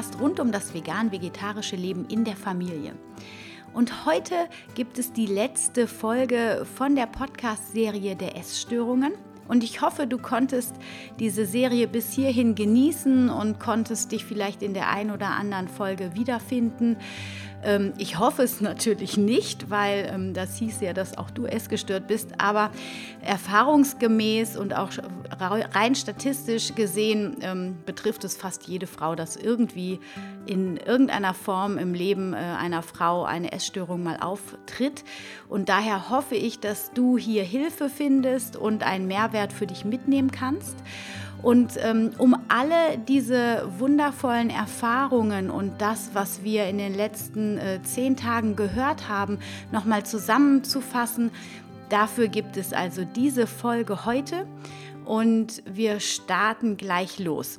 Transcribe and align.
Podcast 0.00 0.18
rund 0.18 0.40
um 0.40 0.50
das 0.50 0.72
vegan-vegetarische 0.72 1.76
Leben 1.76 2.06
in 2.06 2.24
der 2.24 2.34
Familie. 2.34 2.94
Und 3.74 4.06
heute 4.06 4.34
gibt 4.74 4.98
es 4.98 5.12
die 5.12 5.26
letzte 5.26 5.86
Folge 5.86 6.66
von 6.78 6.96
der 6.96 7.04
Podcast-Serie 7.04 8.16
der 8.16 8.34
Essstörungen. 8.34 9.12
Und 9.46 9.62
ich 9.62 9.82
hoffe, 9.82 10.06
du 10.06 10.16
konntest 10.16 10.74
diese 11.18 11.44
Serie 11.44 11.86
bis 11.86 12.12
hierhin 12.12 12.54
genießen 12.54 13.28
und 13.28 13.60
konntest 13.60 14.10
dich 14.12 14.24
vielleicht 14.24 14.62
in 14.62 14.72
der 14.72 14.88
ein 14.88 15.10
oder 15.10 15.32
anderen 15.32 15.68
Folge 15.68 16.14
wiederfinden. 16.14 16.96
Ähm, 17.62 17.92
ich 17.98 18.18
hoffe 18.18 18.42
es 18.42 18.60
natürlich 18.60 19.16
nicht, 19.16 19.70
weil 19.70 20.10
ähm, 20.12 20.34
das 20.34 20.56
hieß 20.56 20.80
ja, 20.80 20.92
dass 20.92 21.16
auch 21.18 21.30
du 21.30 21.46
essgestört 21.46 22.06
bist. 22.06 22.40
Aber 22.40 22.70
erfahrungsgemäß 23.22 24.56
und 24.56 24.74
auch 24.74 24.90
rein 25.38 25.94
statistisch 25.94 26.74
gesehen 26.74 27.36
ähm, 27.42 27.76
betrifft 27.84 28.24
es 28.24 28.36
fast 28.36 28.66
jede 28.66 28.86
Frau, 28.86 29.14
dass 29.14 29.36
irgendwie 29.36 30.00
in 30.46 30.76
irgendeiner 30.76 31.34
Form 31.34 31.78
im 31.78 31.94
Leben 31.94 32.32
äh, 32.32 32.36
einer 32.36 32.82
Frau 32.82 33.24
eine 33.24 33.52
Essstörung 33.52 34.02
mal 34.02 34.18
auftritt. 34.18 35.04
Und 35.48 35.68
daher 35.68 36.10
hoffe 36.10 36.34
ich, 36.34 36.60
dass 36.60 36.92
du 36.92 37.18
hier 37.18 37.44
Hilfe 37.44 37.88
findest 37.88 38.56
und 38.56 38.82
einen 38.82 39.06
Mehrwert 39.06 39.52
für 39.52 39.66
dich 39.66 39.84
mitnehmen 39.84 40.30
kannst. 40.30 40.76
Und 41.42 41.72
ähm, 41.78 42.10
um 42.18 42.36
alle 42.48 42.98
diese 42.98 43.68
wundervollen 43.78 44.50
Erfahrungen 44.50 45.50
und 45.50 45.80
das, 45.80 46.10
was 46.12 46.42
wir 46.42 46.66
in 46.66 46.78
den 46.78 46.94
letzten 46.94 47.58
äh, 47.58 47.80
zehn 47.82 48.16
Tagen 48.16 48.56
gehört 48.56 49.08
haben, 49.08 49.38
nochmal 49.72 50.04
zusammenzufassen, 50.04 51.30
dafür 51.88 52.28
gibt 52.28 52.56
es 52.56 52.72
also 52.72 53.04
diese 53.04 53.46
Folge 53.46 54.04
heute 54.04 54.46
und 55.04 55.62
wir 55.66 56.00
starten 56.00 56.76
gleich 56.76 57.18
los. 57.18 57.58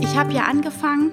Ich 0.00 0.16
habe 0.16 0.32
ja 0.32 0.44
angefangen 0.44 1.12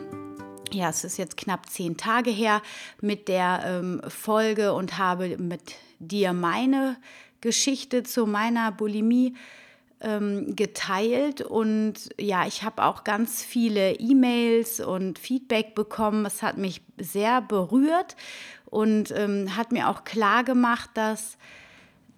ja, 0.74 0.90
es 0.90 1.04
ist 1.04 1.18
jetzt 1.18 1.38
knapp 1.38 1.70
zehn 1.70 1.98
Tage 1.98 2.30
her 2.32 2.62
mit 3.02 3.28
der 3.28 3.62
ähm, 3.66 4.02
Folge 4.08 4.74
und 4.74 4.98
habe 4.98 5.38
mit 5.38 5.76
dir 6.00 6.34
meine 6.34 6.98
Geschichte 7.42 8.04
zu 8.04 8.26
meiner 8.26 8.72
Bulimie 8.72 9.36
ähm, 10.02 10.56
geteilt 10.56 11.42
und 11.42 11.94
ja, 12.20 12.48
ich 12.48 12.64
habe 12.64 12.84
auch 12.84 13.04
ganz 13.04 13.44
viele 13.44 13.94
E-Mails 13.94 14.80
und 14.80 15.20
Feedback 15.20 15.76
bekommen. 15.76 16.26
Es 16.26 16.42
hat 16.42 16.58
mich 16.58 16.82
sehr 16.98 17.42
berührt 17.42 18.16
und 18.66 19.12
ähm, 19.12 19.56
hat 19.56 19.72
mir 19.72 19.90
auch 19.90 20.04
klar 20.04 20.44
gemacht, 20.44 20.90
dass 20.96 21.38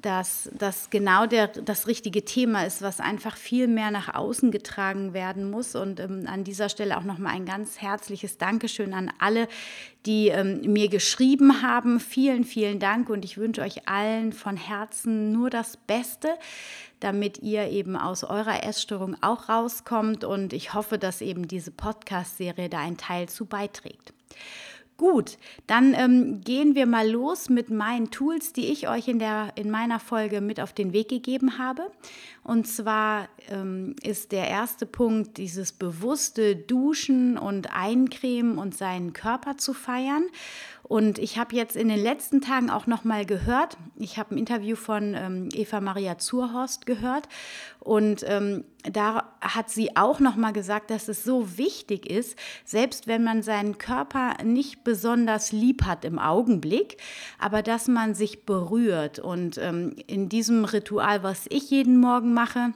dass 0.03 0.49
das 0.53 0.89
genau 0.89 1.25
der, 1.25 1.47
das 1.47 1.87
richtige 1.87 2.25
Thema 2.25 2.65
ist, 2.65 2.81
was 2.81 2.99
einfach 2.99 3.37
viel 3.37 3.67
mehr 3.67 3.89
nach 3.89 4.13
außen 4.13 4.51
getragen 4.51 5.13
werden 5.13 5.49
muss. 5.49 5.75
Und 5.75 6.01
ähm, 6.01 6.25
an 6.27 6.43
dieser 6.43 6.67
Stelle 6.67 6.97
auch 6.97 7.05
nochmal 7.05 7.33
ein 7.33 7.45
ganz 7.45 7.81
herzliches 7.81 8.37
Dankeschön 8.37 8.93
an 8.93 9.11
alle, 9.17 9.47
die 10.05 10.27
ähm, 10.27 10.61
mir 10.73 10.89
geschrieben 10.89 11.61
haben. 11.61 12.01
Vielen, 12.01 12.43
vielen 12.43 12.79
Dank 12.79 13.09
und 13.09 13.23
ich 13.23 13.37
wünsche 13.37 13.61
euch 13.61 13.87
allen 13.87 14.33
von 14.33 14.57
Herzen 14.57 15.31
nur 15.31 15.49
das 15.49 15.77
Beste, 15.77 16.27
damit 16.99 17.39
ihr 17.39 17.69
eben 17.69 17.95
aus 17.95 18.25
eurer 18.25 18.65
Essstörung 18.65 19.15
auch 19.21 19.47
rauskommt. 19.47 20.25
Und 20.25 20.51
ich 20.51 20.73
hoffe, 20.73 20.97
dass 20.97 21.21
eben 21.21 21.47
diese 21.47 21.71
Podcast-Serie 21.71 22.67
da 22.67 22.79
einen 22.79 22.97
Teil 22.97 23.29
zu 23.29 23.45
beiträgt. 23.45 24.13
Gut, 25.03 25.37
dann 25.67 25.93
ähm, 25.93 26.39
gehen 26.45 26.75
wir 26.75 26.85
mal 26.85 27.05
los 27.09 27.49
mit 27.49 27.69
meinen 27.69 28.09
Tools, 28.09 28.53
die 28.53 28.71
ich 28.71 28.87
euch 28.87 29.09
in, 29.09 29.19
der, 29.19 29.51
in 29.55 29.69
meiner 29.69 29.99
Folge 29.99 30.39
mit 30.39 30.61
auf 30.61 30.71
den 30.71 30.93
Weg 30.93 31.09
gegeben 31.09 31.57
habe. 31.57 31.91
Und 32.41 32.67
zwar 32.67 33.27
ähm, 33.49 33.97
ist 34.01 34.31
der 34.31 34.47
erste 34.47 34.85
Punkt 34.85 35.35
dieses 35.35 35.73
bewusste 35.73 36.55
Duschen 36.55 37.37
und 37.37 37.75
Eincremen 37.75 38.57
und 38.57 38.77
seinen 38.77 39.11
Körper 39.11 39.57
zu 39.57 39.73
feiern. 39.73 40.23
Und 40.83 41.17
ich 41.17 41.37
habe 41.37 41.55
jetzt 41.55 41.77
in 41.77 41.87
den 41.87 42.01
letzten 42.01 42.41
Tagen 42.41 42.69
auch 42.69 42.87
noch 42.87 43.05
mal 43.05 43.25
gehört, 43.25 43.77
ich 43.95 44.17
habe 44.17 44.35
ein 44.35 44.37
Interview 44.37 44.75
von 44.75 45.13
ähm, 45.15 45.49
Eva 45.53 45.79
Maria 45.79 46.17
Zurhorst 46.17 46.85
gehört 46.85 47.29
und 47.79 48.23
ähm, 48.27 48.65
da 48.83 49.33
hat 49.39 49.69
sie 49.69 49.95
auch 49.95 50.19
noch 50.19 50.35
mal 50.35 50.51
gesagt, 50.51 50.91
dass 50.91 51.07
es 51.07 51.23
so 51.23 51.57
wichtig 51.57 52.05
ist, 52.09 52.37
selbst 52.65 53.07
wenn 53.07 53.23
man 53.23 53.43
seinen 53.43 53.77
Körper 53.77 54.35
nicht 54.43 54.83
besonders 54.83 55.53
lieb 55.53 55.85
hat 55.85 56.03
im 56.03 56.19
Augenblick, 56.19 56.97
aber 57.39 57.61
dass 57.61 57.87
man 57.87 58.13
sich 58.13 58.45
berührt. 58.45 59.19
Und 59.19 59.57
ähm, 59.57 59.95
in 60.07 60.27
diesem 60.27 60.65
Ritual, 60.65 61.23
was 61.23 61.45
ich 61.49 61.69
jeden 61.71 61.97
Morgen 61.97 62.33
mache, 62.33 62.73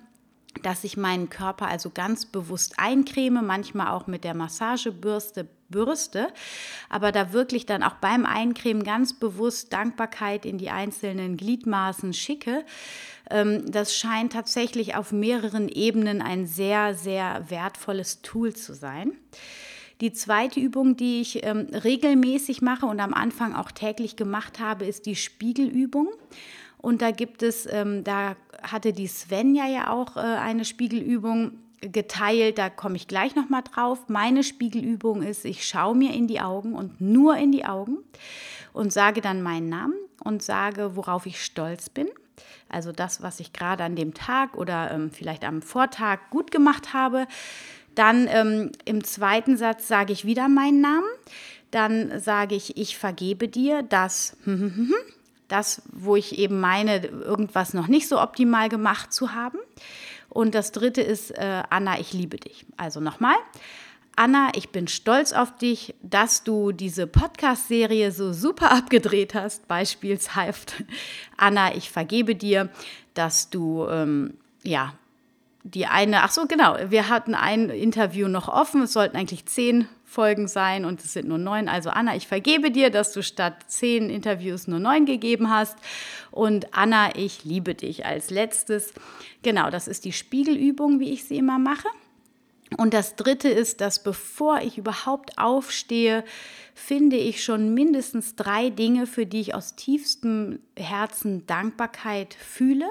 dass 0.63 0.83
ich 0.83 0.97
meinen 0.97 1.29
Körper 1.29 1.67
also 1.67 1.89
ganz 1.89 2.25
bewusst 2.25 2.75
eincreme, 2.77 3.45
manchmal 3.45 3.87
auch 3.87 4.07
mit 4.07 4.23
der 4.23 4.33
Massagebürste 4.33 5.47
bürste, 5.69 6.27
aber 6.89 7.11
da 7.11 7.33
wirklich 7.33 7.65
dann 7.65 7.83
auch 7.83 7.95
beim 7.95 8.25
Eincremen 8.25 8.83
ganz 8.83 9.13
bewusst 9.13 9.73
Dankbarkeit 9.73 10.45
in 10.45 10.57
die 10.57 10.69
einzelnen 10.69 11.37
Gliedmaßen 11.37 12.13
schicke. 12.13 12.63
Ähm, 13.29 13.69
das 13.69 13.95
scheint 13.95 14.33
tatsächlich 14.33 14.95
auf 14.95 15.11
mehreren 15.11 15.67
Ebenen 15.67 16.21
ein 16.21 16.47
sehr, 16.47 16.93
sehr 16.93 17.49
wertvolles 17.49 18.21
Tool 18.21 18.55
zu 18.55 18.73
sein. 18.73 19.11
Die 19.99 20.13
zweite 20.13 20.59
Übung, 20.59 20.95
die 20.95 21.21
ich 21.21 21.43
ähm, 21.43 21.67
regelmäßig 21.71 22.61
mache 22.61 22.85
und 22.85 22.99
am 22.99 23.13
Anfang 23.13 23.55
auch 23.55 23.71
täglich 23.71 24.15
gemacht 24.15 24.59
habe, 24.59 24.85
ist 24.85 25.07
die 25.07 25.15
Spiegelübung. 25.15 26.09
Und 26.77 27.01
da 27.01 27.09
gibt 27.09 27.41
es, 27.41 27.67
ähm, 27.69 28.03
da 28.03 28.35
hatte 28.63 28.93
die 28.93 29.07
Svenja 29.07 29.67
ja 29.67 29.89
auch 29.89 30.17
äh, 30.17 30.19
eine 30.19 30.65
Spiegelübung 30.65 31.59
geteilt, 31.81 32.57
da 32.57 32.69
komme 32.69 32.95
ich 32.95 33.07
gleich 33.07 33.35
nochmal 33.35 33.63
drauf. 33.63 34.07
Meine 34.07 34.43
Spiegelübung 34.43 35.21
ist, 35.21 35.45
ich 35.45 35.67
schaue 35.67 35.95
mir 35.95 36.13
in 36.13 36.27
die 36.27 36.41
Augen 36.41 36.73
und 36.73 36.99
nur 36.99 37.37
in 37.37 37.51
die 37.51 37.65
Augen 37.65 37.99
und 38.73 38.91
sage 38.91 39.21
dann 39.21 39.41
meinen 39.41 39.69
Namen 39.69 39.93
und 40.23 40.41
sage, 40.41 40.95
worauf 40.95 41.25
ich 41.25 41.43
stolz 41.43 41.89
bin. 41.89 42.07
Also 42.69 42.91
das, 42.91 43.21
was 43.21 43.39
ich 43.39 43.53
gerade 43.53 43.83
an 43.83 43.95
dem 43.95 44.13
Tag 44.13 44.55
oder 44.55 44.91
ähm, 44.91 45.11
vielleicht 45.11 45.45
am 45.45 45.61
Vortag 45.61 46.19
gut 46.29 46.51
gemacht 46.51 46.93
habe. 46.93 47.27
Dann 47.95 48.27
ähm, 48.29 48.71
im 48.85 49.03
zweiten 49.03 49.57
Satz 49.57 49.87
sage 49.87 50.13
ich 50.13 50.25
wieder 50.25 50.47
meinen 50.49 50.81
Namen. 50.81 51.07
Dann 51.71 52.19
sage 52.19 52.55
ich, 52.55 52.77
ich 52.77 52.97
vergebe 52.97 53.47
dir 53.47 53.83
das, 53.83 54.37
das, 55.47 55.81
wo 55.91 56.15
ich 56.15 56.37
eben 56.37 56.59
meine, 56.59 57.05
irgendwas 57.05 57.73
noch 57.73 57.87
nicht 57.87 58.07
so 58.07 58.21
optimal 58.21 58.69
gemacht 58.69 59.13
zu 59.13 59.33
haben. 59.33 59.59
Und 60.29 60.55
das 60.55 60.71
dritte 60.71 61.01
ist, 61.01 61.31
äh, 61.31 61.63
Anna, 61.69 61.99
ich 61.99 62.13
liebe 62.13 62.37
dich. 62.37 62.65
Also 62.75 62.99
nochmal. 62.99 63.35
Anna, 64.15 64.49
ich 64.55 64.69
bin 64.69 64.87
stolz 64.87 65.31
auf 65.31 65.55
dich, 65.57 65.93
dass 66.01 66.43
du 66.43 66.71
diese 66.71 67.05
Podcast-Serie 67.05 68.11
so 68.11 68.33
super 68.33 68.71
abgedreht 68.71 69.35
hast. 69.35 69.67
Beispielshaft, 69.67 70.83
Anna, 71.37 71.75
ich 71.75 71.91
vergebe 71.91 72.35
dir, 72.35 72.69
dass 73.13 73.49
du, 73.49 73.85
ähm, 73.87 74.33
ja, 74.63 74.93
die 75.73 75.85
eine, 75.85 76.23
ach 76.23 76.31
so, 76.31 76.45
genau, 76.45 76.77
wir 76.89 77.09
hatten 77.09 77.35
ein 77.35 77.69
Interview 77.69 78.27
noch 78.27 78.47
offen. 78.47 78.83
Es 78.83 78.93
sollten 78.93 79.17
eigentlich 79.17 79.45
zehn 79.45 79.87
Folgen 80.05 80.47
sein 80.47 80.85
und 80.85 81.01
es 81.03 81.13
sind 81.13 81.27
nur 81.27 81.37
neun. 81.37 81.67
Also 81.67 81.89
Anna, 81.89 82.15
ich 82.15 82.27
vergebe 82.27 82.71
dir, 82.71 82.89
dass 82.89 83.11
du 83.11 83.21
statt 83.21 83.55
zehn 83.67 84.09
Interviews 84.09 84.67
nur 84.67 84.79
neun 84.79 85.05
gegeben 85.05 85.49
hast. 85.49 85.77
Und 86.31 86.73
Anna, 86.73 87.15
ich 87.15 87.43
liebe 87.43 87.75
dich 87.75 88.05
als 88.05 88.29
letztes. 88.29 88.93
Genau, 89.43 89.69
das 89.69 89.89
ist 89.89 90.05
die 90.05 90.13
Spiegelübung, 90.13 90.99
wie 90.99 91.11
ich 91.11 91.25
sie 91.25 91.37
immer 91.37 91.59
mache. 91.59 91.87
Und 92.75 92.93
das 92.93 93.15
Dritte 93.15 93.47
ist, 93.47 93.79
dass 93.79 94.03
bevor 94.03 94.59
ich 94.59 94.77
überhaupt 94.77 95.37
aufstehe, 95.37 96.25
finde 96.75 97.15
ich 97.15 97.43
schon 97.43 97.73
mindestens 97.73 98.35
drei 98.35 98.69
Dinge, 98.69 99.07
für 99.07 99.25
die 99.25 99.39
ich 99.39 99.55
aus 99.55 99.75
tiefstem 99.75 100.59
Herzen 100.75 101.47
Dankbarkeit 101.47 102.33
fühle. 102.33 102.85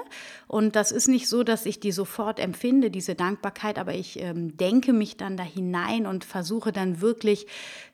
Und 0.47 0.75
das 0.75 0.91
ist 0.91 1.07
nicht 1.07 1.27
so, 1.29 1.43
dass 1.43 1.65
ich 1.65 1.79
die 1.79 1.91
sofort 1.91 2.39
empfinde, 2.39 2.89
diese 2.89 3.15
Dankbarkeit, 3.15 3.77
aber 3.77 3.93
ich 3.93 4.19
ähm, 4.19 4.57
denke 4.57 4.93
mich 4.93 5.15
dann 5.15 5.37
da 5.37 5.43
hinein 5.43 6.07
und 6.07 6.25
versuche 6.25 6.71
dann 6.71 6.99
wirklich 7.01 7.45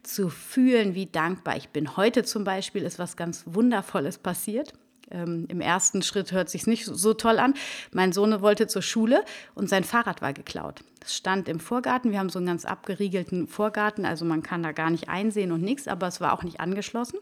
zu 0.03 0.29
fühlen, 0.29 0.95
wie 0.95 1.05
dankbar 1.05 1.57
ich 1.57 1.69
bin. 1.69 1.97
Heute 1.97 2.23
zum 2.23 2.43
Beispiel 2.43 2.83
ist 2.83 2.97
was 2.97 3.17
ganz 3.17 3.43
Wundervolles 3.45 4.17
passiert 4.17 4.73
ähm, 5.13 5.45
im 5.49 5.61
ersten 5.61 6.01
Schritt 6.01 6.31
hört 6.31 6.49
sich 6.49 6.67
nicht 6.67 6.85
so 6.85 7.13
toll 7.13 7.39
an. 7.39 7.53
Mein 7.91 8.11
Sohn 8.11 8.41
wollte 8.41 8.67
zur 8.67 8.81
Schule 8.81 9.23
und 9.55 9.69
sein 9.69 9.83
Fahrrad 9.83 10.21
war 10.21 10.33
geklaut. 10.33 10.81
Es 11.03 11.15
stand 11.15 11.49
im 11.49 11.59
Vorgarten. 11.59 12.11
Wir 12.11 12.19
haben 12.19 12.29
so 12.29 12.39
einen 12.39 12.47
ganz 12.47 12.65
abgeriegelten 12.65 13.47
Vorgarten, 13.47 14.05
also 14.05 14.25
man 14.25 14.43
kann 14.43 14.63
da 14.63 14.71
gar 14.71 14.89
nicht 14.89 15.09
einsehen 15.09 15.51
und 15.51 15.61
nichts, 15.61 15.87
aber 15.87 16.07
es 16.07 16.21
war 16.21 16.33
auch 16.33 16.43
nicht 16.43 16.59
angeschlossen 16.59 17.19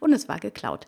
und 0.00 0.12
es 0.12 0.28
war 0.28 0.38
geklaut. 0.38 0.86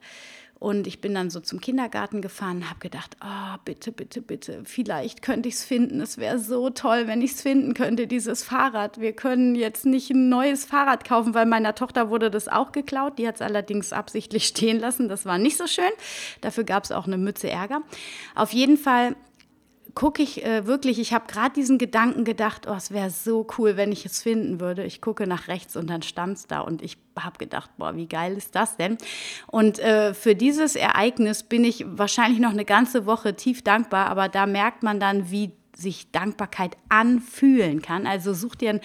Und 0.59 0.89
ich 0.89 1.01
bin 1.01 1.15
dann 1.15 1.31
so 1.31 1.39
zum 1.39 1.61
Kindergarten 1.61 2.21
gefahren, 2.21 2.69
habe 2.69 2.81
gedacht, 2.81 3.17
oh, 3.23 3.57
bitte, 3.65 3.93
bitte, 3.93 4.21
bitte, 4.21 4.63
vielleicht 4.65 5.23
könnte 5.23 5.49
ich 5.49 5.55
es 5.55 5.65
finden. 5.65 6.01
Es 6.01 6.19
wäre 6.19 6.41
so 6.41 6.71
toll, 6.71 7.07
wenn 7.07 7.23
ich 7.23 7.33
es 7.33 7.43
finden 7.43 7.75
könnte, 7.75 8.09
dieses 8.09 8.43
Fahrrad. 8.43 9.01
Wir 9.01 9.13
können 9.13 9.55
jetzt 9.55 9.87
nicht 9.87 10.11
ein 10.11 10.29
neues 10.29 10.65
Fahrrad 10.65 11.05
kaufen, 11.05 11.33
weil 11.35 11.47
meiner 11.47 11.77
Tochter 11.77 12.11
wurde 12.11 12.31
das 12.31 12.49
auch 12.49 12.73
geklaut. 12.73 13.19
Die 13.19 13.29
hat 13.29 13.37
es 13.37 13.43
allerdings 13.43 13.93
absichtlich 13.93 14.47
stehen 14.49 14.81
lassen. 14.81 15.09
Das 15.09 15.25
war 15.27 15.39
nicht 15.39 15.57
so 15.57 15.69
schön. 15.69 15.85
Dafür 16.41 16.65
gab 16.65 16.83
es 16.85 16.91
auch 16.91 17.07
eine 17.07 17.19
Mütze 17.19 17.49
Ärger. 17.49 17.83
Auf 18.35 18.53
jeden 18.53 18.77
Fall 18.77 19.15
gucke 19.99 20.23
ich 20.23 20.45
äh, 20.45 20.65
wirklich, 20.65 21.01
ich 21.01 21.13
habe 21.13 21.27
gerade 21.27 21.53
diesen 21.55 21.77
Gedanken 21.77 22.23
gedacht, 22.23 22.69
oh, 22.71 22.75
es 22.75 22.93
wäre 22.93 23.11
so 23.11 23.45
cool, 23.59 23.77
wenn 23.77 23.91
ich 23.91 24.07
es 24.07 24.23
finden 24.23 24.61
würde. 24.61 24.85
Ich 24.85 25.01
gucke 25.01 25.27
nach 25.27 25.49
rechts 25.49 25.75
und 25.75 25.91
dann 25.91 26.03
stand 26.03 26.39
es 26.39 26.47
da 26.47 26.61
und 26.61 26.83
ich 26.83 26.99
habe 27.19 27.37
gedacht, 27.37 27.69
boah, 27.79 27.97
wie 27.97 28.07
geil 28.07 28.37
ist 28.37 28.55
das 28.55 28.77
denn? 28.77 28.97
Und 29.49 29.81
äh, 29.81 30.15
für 30.15 30.37
dieses 30.37 30.77
Ereignis 30.77 31.43
bin 31.43 31.65
ich 31.65 31.85
wahrscheinlich 31.85 32.39
noch 32.39 32.53
eine 32.53 32.65
ganze 32.65 33.07
Woche 33.07 33.35
tief 33.35 33.63
dankbar, 33.63 34.07
aber 34.07 34.29
da 34.29 34.47
merkt 34.47 34.85
man 34.85 35.01
dann, 35.01 35.33
wie 35.33 35.51
sich 35.75 36.13
Dankbarkeit 36.13 36.77
anfühlen 36.89 37.83
kann. 37.83 38.07
Also 38.07 38.35
such 38.35 38.55
dir 38.55 38.81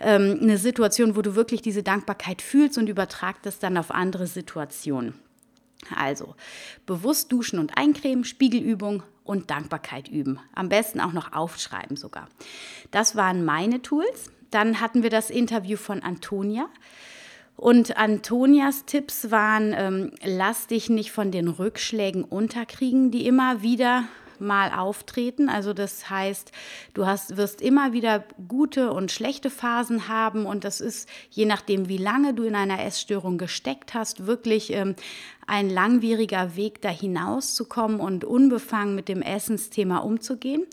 ähm, 0.00 0.40
eine 0.42 0.58
Situation, 0.58 1.14
wo 1.14 1.22
du 1.22 1.36
wirklich 1.36 1.62
diese 1.62 1.84
Dankbarkeit 1.84 2.42
fühlst 2.42 2.78
und 2.78 2.88
übertrag 2.88 3.40
das 3.42 3.60
dann 3.60 3.76
auf 3.76 3.92
andere 3.92 4.26
Situationen. 4.26 5.14
Also 5.94 6.34
bewusst 6.86 7.32
duschen 7.32 7.58
und 7.58 7.76
eincremen, 7.76 8.24
Spiegelübung, 8.24 9.02
und 9.28 9.50
Dankbarkeit 9.50 10.08
üben. 10.08 10.40
Am 10.54 10.70
besten 10.70 11.00
auch 11.00 11.12
noch 11.12 11.32
aufschreiben 11.32 11.96
sogar. 11.96 12.28
Das 12.90 13.14
waren 13.14 13.44
meine 13.44 13.82
Tools. 13.82 14.32
Dann 14.50 14.80
hatten 14.80 15.02
wir 15.02 15.10
das 15.10 15.28
Interview 15.28 15.76
von 15.76 16.02
Antonia. 16.02 16.66
Und 17.54 17.98
Antonias 17.98 18.86
Tipps 18.86 19.30
waren, 19.30 19.74
ähm, 19.76 20.12
lass 20.24 20.66
dich 20.68 20.88
nicht 20.88 21.12
von 21.12 21.30
den 21.30 21.48
Rückschlägen 21.48 22.24
unterkriegen, 22.24 23.10
die 23.10 23.26
immer 23.26 23.62
wieder 23.62 24.04
mal 24.40 24.70
auftreten. 24.72 25.48
Also 25.48 25.72
das 25.72 26.08
heißt, 26.10 26.52
du 26.94 27.06
hast, 27.06 27.36
wirst 27.36 27.60
immer 27.60 27.92
wieder 27.92 28.24
gute 28.48 28.92
und 28.92 29.10
schlechte 29.10 29.50
Phasen 29.50 30.08
haben 30.08 30.46
und 30.46 30.64
das 30.64 30.80
ist, 30.80 31.08
je 31.30 31.44
nachdem, 31.44 31.88
wie 31.88 31.98
lange 31.98 32.34
du 32.34 32.44
in 32.44 32.54
einer 32.54 32.84
Essstörung 32.84 33.38
gesteckt 33.38 33.94
hast, 33.94 34.26
wirklich 34.26 34.72
ähm, 34.72 34.94
ein 35.46 35.70
langwieriger 35.70 36.56
Weg, 36.56 36.82
da 36.82 36.90
hinauszukommen 36.90 38.00
und 38.00 38.24
unbefangen 38.24 38.94
mit 38.94 39.08
dem 39.08 39.22
Essensthema 39.22 39.98
umzugehen. 39.98 40.66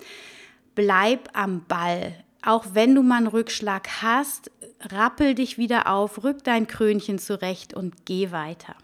Bleib 0.75 1.29
am 1.33 1.65
Ball. 1.67 2.13
Auch 2.41 2.65
wenn 2.73 2.93
du 2.93 3.01
mal 3.01 3.17
einen 3.17 3.27
Rückschlag 3.27 4.03
hast, 4.03 4.51
rappel 4.81 5.33
dich 5.33 5.57
wieder 5.57 5.91
auf, 5.91 6.23
rück 6.23 6.43
dein 6.43 6.67
Krönchen 6.67 7.17
zurecht 7.17 7.73
und 7.73 8.05
geh 8.05 8.31
weiter. 8.31 8.75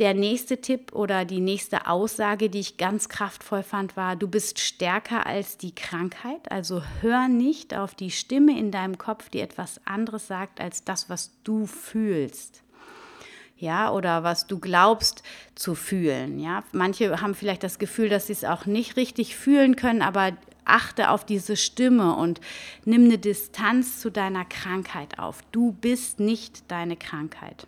Der 0.00 0.14
nächste 0.14 0.62
Tipp 0.62 0.94
oder 0.94 1.26
die 1.26 1.40
nächste 1.40 1.86
Aussage, 1.86 2.48
die 2.48 2.60
ich 2.60 2.78
ganz 2.78 3.10
kraftvoll 3.10 3.62
fand, 3.62 3.98
war, 3.98 4.16
du 4.16 4.28
bist 4.28 4.58
stärker 4.58 5.26
als 5.26 5.58
die 5.58 5.74
Krankheit. 5.74 6.50
Also 6.50 6.82
hör 7.02 7.28
nicht 7.28 7.76
auf 7.76 7.94
die 7.94 8.10
Stimme 8.10 8.58
in 8.58 8.70
deinem 8.70 8.96
Kopf, 8.96 9.28
die 9.28 9.40
etwas 9.40 9.78
anderes 9.84 10.26
sagt 10.26 10.58
als 10.58 10.84
das, 10.84 11.10
was 11.10 11.32
du 11.44 11.66
fühlst. 11.66 12.62
Ja, 13.58 13.92
oder 13.92 14.24
was 14.24 14.46
du 14.46 14.58
glaubst 14.58 15.22
zu 15.54 15.74
fühlen. 15.74 16.40
Ja, 16.40 16.64
manche 16.72 17.20
haben 17.20 17.34
vielleicht 17.34 17.62
das 17.62 17.78
Gefühl, 17.78 18.08
dass 18.08 18.28
sie 18.28 18.32
es 18.32 18.44
auch 18.44 18.64
nicht 18.64 18.96
richtig 18.96 19.36
fühlen 19.36 19.76
können, 19.76 20.00
aber 20.00 20.32
achte 20.64 21.10
auf 21.10 21.26
diese 21.26 21.58
Stimme 21.58 22.16
und 22.16 22.40
nimm 22.86 23.04
eine 23.04 23.18
Distanz 23.18 24.00
zu 24.00 24.08
deiner 24.08 24.46
Krankheit 24.46 25.18
auf. 25.18 25.42
Du 25.52 25.72
bist 25.72 26.20
nicht 26.20 26.70
deine 26.70 26.96
Krankheit. 26.96 27.66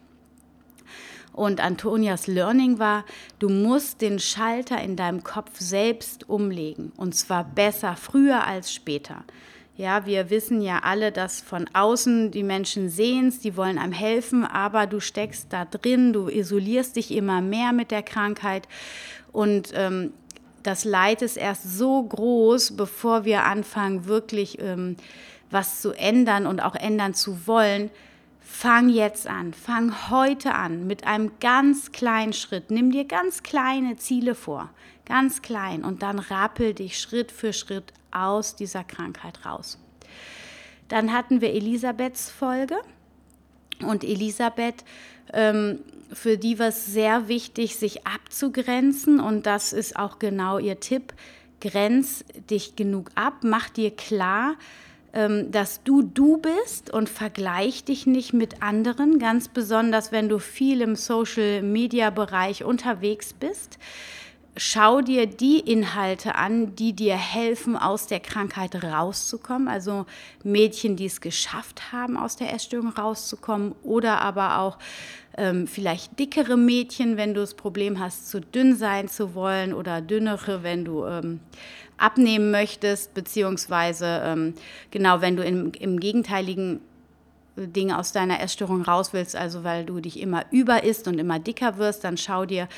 Und 1.32 1.60
Antonias 1.60 2.26
Learning 2.26 2.78
war, 2.78 3.04
du 3.38 3.48
musst 3.48 4.00
den 4.00 4.18
Schalter 4.18 4.80
in 4.80 4.96
deinem 4.96 5.24
Kopf 5.24 5.58
selbst 5.58 6.28
umlegen. 6.28 6.92
Und 6.96 7.14
zwar 7.14 7.44
besser 7.44 7.96
früher 7.96 8.46
als 8.46 8.72
später. 8.72 9.24
Ja, 9.74 10.04
wir 10.04 10.28
wissen 10.28 10.60
ja 10.60 10.80
alle, 10.82 11.12
dass 11.12 11.40
von 11.40 11.64
außen 11.72 12.30
die 12.30 12.42
Menschen 12.42 12.90
sehen 12.90 13.28
es, 13.28 13.40
die 13.40 13.56
wollen 13.56 13.78
einem 13.78 13.92
helfen, 13.92 14.44
aber 14.44 14.86
du 14.86 15.00
steckst 15.00 15.50
da 15.50 15.64
drin, 15.64 16.12
du 16.12 16.28
isolierst 16.28 16.96
dich 16.96 17.10
immer 17.10 17.40
mehr 17.40 17.72
mit 17.72 17.90
der 17.90 18.02
Krankheit 18.02 18.68
und 19.32 19.72
ähm, 19.74 20.12
das 20.62 20.84
Leid 20.84 21.22
ist 21.22 21.36
erst 21.36 21.76
so 21.76 22.02
groß, 22.02 22.76
bevor 22.76 23.24
wir 23.24 23.44
anfangen, 23.44 24.04
wirklich 24.06 24.60
ähm, 24.60 24.96
was 25.50 25.80
zu 25.80 25.92
ändern 25.92 26.46
und 26.46 26.62
auch 26.62 26.74
ändern 26.74 27.14
zu 27.14 27.46
wollen, 27.46 27.90
Fang 28.54 28.90
jetzt 28.90 29.26
an, 29.26 29.54
fang 29.54 30.10
heute 30.10 30.54
an 30.54 30.86
mit 30.86 31.04
einem 31.04 31.32
ganz 31.40 31.90
kleinen 31.90 32.34
Schritt. 32.34 32.70
Nimm 32.70 32.92
dir 32.92 33.06
ganz 33.06 33.42
kleine 33.42 33.96
Ziele 33.96 34.34
vor, 34.34 34.68
ganz 35.06 35.40
klein 35.40 35.82
und 35.82 36.02
dann 36.02 36.18
rappel 36.18 36.74
dich 36.74 37.00
Schritt 37.00 37.32
für 37.32 37.54
Schritt 37.54 37.94
aus 38.12 38.54
dieser 38.54 38.84
Krankheit 38.84 39.46
raus. 39.46 39.78
Dann 40.88 41.14
hatten 41.14 41.40
wir 41.40 41.54
Elisabeths 41.54 42.30
Folge 42.30 42.76
und 43.80 44.04
Elisabeth, 44.04 44.84
ähm, 45.32 45.80
für 46.12 46.36
die 46.36 46.58
war 46.58 46.68
es 46.68 46.86
sehr 46.86 47.28
wichtig, 47.28 47.76
sich 47.76 48.06
abzugrenzen 48.06 49.18
und 49.18 49.46
das 49.46 49.72
ist 49.72 49.96
auch 49.96 50.18
genau 50.18 50.58
ihr 50.58 50.78
Tipp. 50.78 51.14
Grenz 51.60 52.22
dich 52.50 52.76
genug 52.76 53.10
ab, 53.14 53.38
mach 53.42 53.70
dir 53.70 53.96
klar, 53.96 54.56
dass 55.12 55.82
du 55.84 56.00
du 56.00 56.38
bist 56.38 56.90
und 56.90 57.08
vergleich 57.08 57.84
dich 57.84 58.06
nicht 58.06 58.32
mit 58.32 58.62
anderen, 58.62 59.18
ganz 59.18 59.48
besonders 59.48 60.10
wenn 60.10 60.30
du 60.30 60.38
viel 60.38 60.80
im 60.80 60.96
Social-Media-Bereich 60.96 62.64
unterwegs 62.64 63.34
bist. 63.34 63.78
Schau 64.56 65.00
dir 65.00 65.26
die 65.26 65.60
Inhalte 65.60 66.34
an, 66.34 66.76
die 66.76 66.92
dir 66.92 67.16
helfen, 67.16 67.74
aus 67.74 68.06
der 68.06 68.20
Krankheit 68.20 68.84
rauszukommen. 68.84 69.66
Also 69.66 70.04
Mädchen, 70.44 70.94
die 70.96 71.06
es 71.06 71.22
geschafft 71.22 71.90
haben, 71.90 72.18
aus 72.18 72.36
der 72.36 72.52
Essstörung 72.52 72.90
rauszukommen. 72.90 73.74
Oder 73.82 74.20
aber 74.20 74.58
auch 74.58 74.76
ähm, 75.38 75.66
vielleicht 75.66 76.18
dickere 76.18 76.58
Mädchen, 76.58 77.16
wenn 77.16 77.32
du 77.32 77.40
das 77.40 77.54
Problem 77.54 77.98
hast, 77.98 78.28
zu 78.28 78.42
dünn 78.42 78.76
sein 78.76 79.08
zu 79.08 79.34
wollen. 79.34 79.72
Oder 79.72 80.02
dünnere, 80.02 80.62
wenn 80.62 80.84
du 80.84 81.06
ähm, 81.06 81.40
abnehmen 82.02 82.50
möchtest, 82.50 83.14
beziehungsweise 83.14 84.22
ähm, 84.24 84.54
genau, 84.90 85.20
wenn 85.20 85.36
du 85.36 85.44
im, 85.44 85.72
im 85.78 86.00
gegenteiligen 86.00 86.80
Dinge 87.56 87.98
aus 87.98 88.12
deiner 88.12 88.40
Essstörung 88.40 88.82
raus 88.82 89.12
willst, 89.12 89.36
also 89.36 89.64
weil 89.64 89.84
du 89.84 90.00
dich 90.00 90.20
immer 90.20 90.44
über 90.50 90.84
isst 90.84 91.06
und 91.06 91.18
immer 91.18 91.38
dicker 91.38 91.76
wirst, 91.78 92.04
dann 92.04 92.16
schau 92.16 92.46
dir 92.46 92.68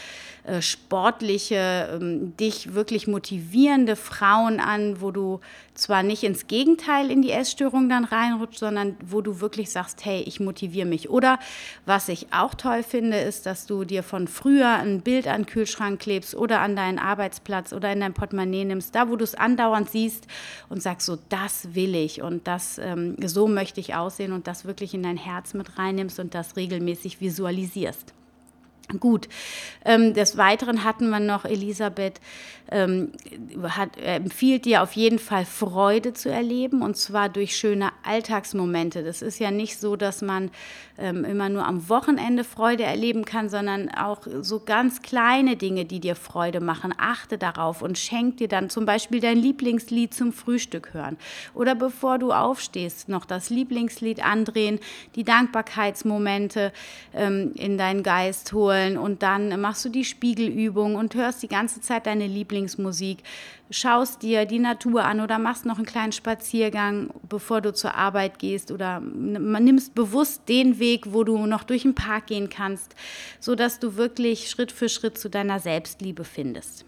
äh, 0.44 0.61
sportliche, 0.61 1.88
ähm, 1.94 2.37
dich 2.37 2.75
wirklich 2.75 3.06
motivierende 3.06 3.97
Frauen 3.97 4.61
an, 4.61 5.01
wo 5.01 5.10
du 5.10 5.41
zwar 5.75 6.03
nicht 6.03 6.22
ins 6.22 6.46
Gegenteil 6.46 7.10
in 7.10 7.22
die 7.22 7.31
Essstörung 7.31 7.89
dann 7.89 8.05
reinrutscht, 8.05 8.58
sondern 8.58 8.96
wo 9.05 9.20
du 9.20 9.41
wirklich 9.41 9.70
sagst, 9.70 10.05
hey, 10.05 10.22
ich 10.22 10.41
motiviere 10.41 10.87
mich. 10.87 11.08
Oder 11.08 11.39
was 11.87 12.08
ich 12.08 12.27
auch 12.32 12.55
toll 12.55 12.82
finde, 12.82 13.19
ist, 13.19 13.46
dass 13.46 13.67
du 13.67 13.84
dir 13.84 14.03
von 14.03 14.29
früher 14.29 14.69
ein 14.69 15.01
Bild 15.01 15.27
an 15.27 15.43
den 15.43 15.46
Kühlschrank 15.46 16.01
klebst 16.01 16.34
oder 16.34 16.60
an 16.60 16.77
deinen 16.77 16.98
Arbeitsplatz 16.98 17.72
oder 17.72 17.93
in 17.93 18.01
dein 18.01 18.15
Portemonnaie 18.15 18.65
nimmst, 18.65 18.94
da 18.94 19.08
wo 19.08 19.17
du 19.17 19.25
es 19.25 19.34
andauernd 19.34 19.91
siehst 19.91 20.27
und 20.69 20.82
sagst 20.82 21.06
so, 21.06 21.19
das 21.29 21.75
will 21.75 21.94
ich 21.94 22.22
und 22.22 22.46
das 22.46 22.79
ähm, 22.79 23.17
so 23.25 23.48
möchte 23.48 23.81
ich 23.81 23.94
aussehen 23.94 24.32
und 24.32 24.46
das 24.46 24.64
wirklich 24.65 24.94
in 24.94 25.03
dein 25.03 25.17
Herz 25.17 25.55
mit 25.55 25.79
reinnimmst 25.79 26.19
und 26.21 26.35
das 26.35 26.56
regelmäßig 26.56 27.21
visualisierst. 27.21 28.15
Gut, 29.00 29.29
ähm, 29.86 30.12
des 30.12 30.36
Weiteren 30.36 30.84
hatten 30.84 31.08
wir 31.08 31.19
noch 31.19 31.46
Elisabeth, 31.46 32.20
ähm, 32.70 33.12
hat, 33.62 33.96
empfiehlt 33.96 34.67
dir 34.67 34.82
auf 34.82 34.93
jeden 34.93 35.19
Fall 35.19 35.46
Freude 35.46 36.12
zu 36.12 36.31
erleben 36.31 36.82
und 36.82 36.96
zwar 36.96 37.31
durch 37.31 37.56
schöne 37.56 37.91
Alltagsmomente. 38.03 39.03
Das 39.03 39.22
ist 39.22 39.38
ja 39.38 39.50
nicht 39.50 39.79
so, 39.79 39.96
dass 39.96 40.20
man 40.20 40.50
ähm, 40.98 41.24
immer 41.24 41.48
nur 41.48 41.67
am 41.67 41.88
Wochenende 41.88 42.44
Freude 42.44 42.84
erleben 42.84 43.24
kann, 43.24 43.48
sondern 43.48 43.88
auch 43.88 44.26
so 44.43 44.60
ganz 44.60 45.00
kleine 45.00 45.56
Dinge, 45.56 45.86
die 45.86 46.00
dir 46.00 46.14
Freude 46.14 46.60
machen. 46.60 46.93
Achte 46.96 47.38
darauf 47.38 47.81
und 47.81 47.96
schenk 47.98 48.36
dir 48.36 48.48
dann 48.48 48.69
zum 48.69 48.84
Beispiel 48.84 49.20
dein 49.20 49.38
Lieblingslied 49.38 50.12
zum 50.12 50.32
Frühstück 50.32 50.93
hören. 50.93 51.17
Oder 51.55 51.74
bevor 51.74 52.19
du 52.19 52.32
aufstehst, 52.32 53.08
noch 53.08 53.24
das 53.24 53.48
Lieblingslied 53.48 54.24
andrehen, 54.24 54.79
die 55.17 55.24
Dankbarkeitsmomente 55.24 56.72
ähm, 57.14 57.53
in 57.55 57.79
deinen 57.79 58.03
Geist 58.03 58.53
holen 58.53 58.73
und 58.98 59.22
dann 59.22 59.60
machst 59.60 59.84
du 59.84 59.88
die 59.88 60.04
Spiegelübung 60.04 60.96
und 60.96 61.14
hörst 61.14 61.43
die 61.43 61.48
ganze 61.48 61.81
Zeit 61.81 62.06
deine 62.06 62.26
Lieblingsmusik 62.26 63.19
schaust 63.70 64.22
dir 64.22 64.44
die 64.44 64.58
Natur 64.58 65.04
an 65.04 65.20
oder 65.20 65.38
machst 65.38 65.66
noch 65.66 65.76
einen 65.76 65.86
kleinen 65.86 66.12
Spaziergang, 66.12 67.10
bevor 67.28 67.60
du 67.60 67.72
zur 67.72 67.94
Arbeit 67.94 68.38
gehst 68.38 68.70
oder 68.70 69.00
nimmst 69.00 69.94
bewusst 69.94 70.48
den 70.48 70.78
Weg, 70.78 71.12
wo 71.12 71.24
du 71.24 71.46
noch 71.46 71.64
durch 71.64 71.82
den 71.82 71.94
Park 71.94 72.28
gehen 72.28 72.48
kannst, 72.48 72.94
sodass 73.40 73.78
du 73.78 73.96
wirklich 73.96 74.50
Schritt 74.50 74.72
für 74.72 74.88
Schritt 74.88 75.19
zu 75.19 75.28
deiner 75.28 75.60
Selbstliebe 75.60 76.24
findest. 76.24 76.84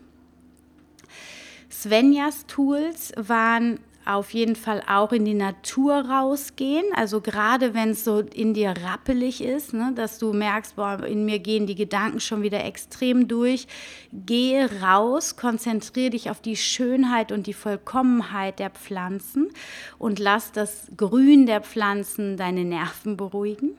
Svenjas 1.70 2.46
Tools 2.46 3.12
waren 3.16 3.80
auf 4.06 4.30
jeden 4.32 4.56
Fall 4.56 4.82
auch 4.86 5.12
in 5.12 5.25
die 5.25 5.34
Natur 5.34 5.94
rausgehen. 5.94 6.84
Also 6.94 7.20
gerade 7.20 7.75
wenn 7.75 7.90
es 7.90 8.04
so 8.04 8.20
in 8.20 8.54
dir 8.54 8.75
rappelig 8.84 9.42
ist, 9.42 9.75
ne, 9.75 9.92
dass 9.94 10.18
du 10.18 10.32
merkst, 10.32 10.76
boah, 10.76 11.04
in 11.04 11.25
mir 11.25 11.40
gehen 11.40 11.66
die 11.66 11.75
Gedanken 11.75 12.20
schon 12.20 12.42
wieder 12.42 12.64
extrem 12.64 13.28
durch. 13.28 13.66
Gehe 14.12 14.80
raus, 14.80 15.36
konzentriere 15.36 16.10
dich 16.10 16.30
auf 16.30 16.40
die 16.40 16.56
Schönheit 16.56 17.32
und 17.32 17.46
die 17.46 17.52
Vollkommenheit 17.52 18.58
der 18.58 18.70
Pflanzen 18.70 19.48
und 19.98 20.18
lass 20.18 20.52
das 20.52 20.86
Grün 20.96 21.46
der 21.46 21.60
Pflanzen 21.60 22.36
deine 22.36 22.64
Nerven 22.64 23.16
beruhigen 23.16 23.76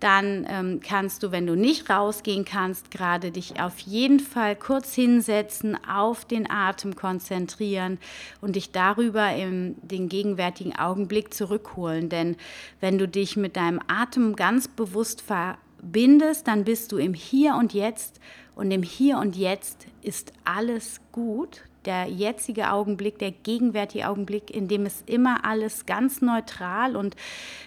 dann 0.00 0.46
ähm, 0.48 0.80
kannst 0.86 1.22
du, 1.22 1.32
wenn 1.32 1.46
du 1.46 1.56
nicht 1.56 1.88
rausgehen 1.88 2.44
kannst, 2.44 2.90
gerade 2.90 3.30
dich 3.30 3.60
auf 3.60 3.78
jeden 3.78 4.20
Fall 4.20 4.54
kurz 4.54 4.94
hinsetzen, 4.94 5.78
auf 5.86 6.24
den 6.24 6.50
Atem 6.50 6.96
konzentrieren 6.96 7.98
und 8.40 8.56
dich 8.56 8.72
darüber 8.72 9.34
in 9.34 9.76
den 9.80 10.08
gegenwärtigen 10.08 10.76
Augenblick 10.76 11.32
zurückholen. 11.32 12.08
Denn 12.10 12.36
wenn 12.80 12.98
du 12.98 13.08
dich 13.08 13.36
mit 13.36 13.56
deinem 13.56 13.80
Atem 13.86 14.36
ganz 14.36 14.68
bewusst 14.68 15.22
verbindest, 15.22 16.46
dann 16.46 16.64
bist 16.64 16.92
du 16.92 16.98
im 16.98 17.14
Hier 17.14 17.54
und 17.54 17.72
Jetzt 17.72 18.20
und 18.54 18.70
im 18.70 18.82
Hier 18.82 19.16
und 19.18 19.34
Jetzt 19.34 19.86
ist 20.02 20.32
alles 20.44 21.00
gut 21.10 21.62
der 21.86 22.06
jetzige 22.06 22.70
Augenblick, 22.70 23.18
der 23.18 23.30
gegenwärtige 23.30 24.08
Augenblick, 24.08 24.50
in 24.50 24.68
dem 24.68 24.86
ist 24.86 25.08
immer 25.08 25.44
alles 25.44 25.86
ganz 25.86 26.20
neutral 26.20 26.96
und 26.96 27.16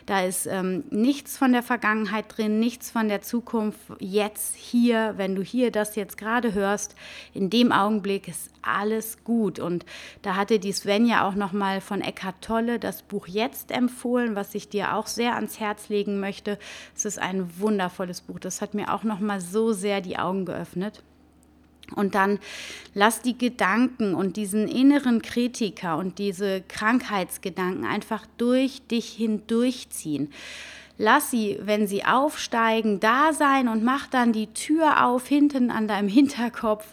da 0.06 0.24
ist 0.24 0.46
ähm, 0.46 0.84
nichts 0.90 1.38
von 1.38 1.52
der 1.52 1.64
Vergangenheit 1.64 2.26
drin, 2.38 2.60
nichts 2.60 2.92
von 2.92 3.08
der 3.08 3.22
Zukunft. 3.22 3.80
Jetzt, 4.00 4.56
hier, 4.56 5.14
wenn 5.18 5.36
du 5.36 5.42
hier 5.42 5.72
das 5.72 5.96
jetzt 5.96 6.18
gerade 6.18 6.54
hörst, 6.54 6.96
in 7.34 7.50
dem 7.50 7.72
Augenblick 7.72 8.28
ist 8.28 8.52
alles 8.62 9.24
gut. 9.24 9.60
Und 9.60 9.86
da 10.22 10.36
hatte 10.36 10.60
die 10.60 10.72
Svenja 10.72 11.28
auch 11.28 11.36
nochmal 11.36 11.82
von 11.82 12.02
Eckhart 12.02 12.42
Tolle 12.42 12.80
das 12.80 13.02
Buch 13.04 13.28
Jetzt 13.28 13.72
empfohlen, 13.72 14.36
was 14.36 14.56
ich 14.56 14.70
dir 14.70 14.96
auch 14.96 15.08
sehr 15.08 15.36
ans 15.36 15.60
Herz 15.60 15.90
legen 15.90 16.20
möchte. 16.20 16.58
Es 16.96 17.06
ist 17.06 17.20
ein 17.20 17.60
wundervolles 17.60 18.22
Buch. 18.22 18.40
Das 18.40 18.62
hat 18.62 18.74
mir 18.74 18.94
auch 18.94 19.04
nochmal 19.04 19.42
so 19.42 19.72
sehr 19.72 20.02
die 20.02 20.18
Augen 20.18 20.46
geöffnet. 20.46 21.04
Und 21.96 22.16
dann 22.16 22.40
lass 22.94 23.22
die 23.22 23.38
Gedanken 23.38 24.16
und 24.16 24.38
diesen 24.38 24.68
inneren 24.68 25.22
Kritiker 25.22 25.98
und 25.98 26.18
diese 26.18 26.62
Krankheitsgedanken 26.62 27.86
einfach 27.86 28.26
durch 28.38 28.82
dich 28.88 29.10
hindurchziehen. 29.14 30.32
Lass 31.02 31.32
sie, 31.32 31.58
wenn 31.62 31.88
sie 31.88 32.04
aufsteigen, 32.04 33.00
da 33.00 33.32
sein 33.32 33.70
und 33.70 33.86
mach 33.86 34.08
dann 34.08 34.34
die 34.34 34.48
Tür 34.48 35.06
auf 35.06 35.28
hinten 35.28 35.72
an 35.72 35.88
deinem 35.88 36.08
Hinterkopf 36.10 36.86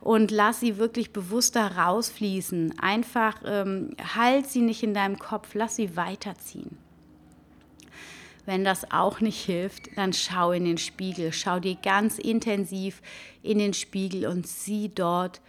und 0.00 0.30
lass 0.30 0.60
sie 0.60 0.78
wirklich 0.78 1.12
bewusst 1.12 1.56
da 1.56 1.66
rausfließen. 1.66 2.78
Einfach 2.78 3.34
ähm, 3.44 3.96
halt 4.14 4.46
sie 4.46 4.60
nicht 4.60 4.84
in 4.84 4.94
deinem 4.94 5.18
Kopf, 5.18 5.54
lass 5.54 5.74
sie 5.74 5.96
weiterziehen. 5.96 6.78
Wenn 8.48 8.64
das 8.64 8.90
auch 8.90 9.20
nicht 9.20 9.44
hilft, 9.44 9.94
dann 9.98 10.14
schau 10.14 10.52
in 10.52 10.64
den 10.64 10.78
Spiegel, 10.78 11.34
schau 11.34 11.60
dir 11.60 11.74
ganz 11.74 12.18
intensiv 12.18 13.02
in 13.42 13.58
den 13.58 13.74
Spiegel 13.74 14.26
und 14.26 14.46
sieh 14.46 14.88
dort, 14.88 15.42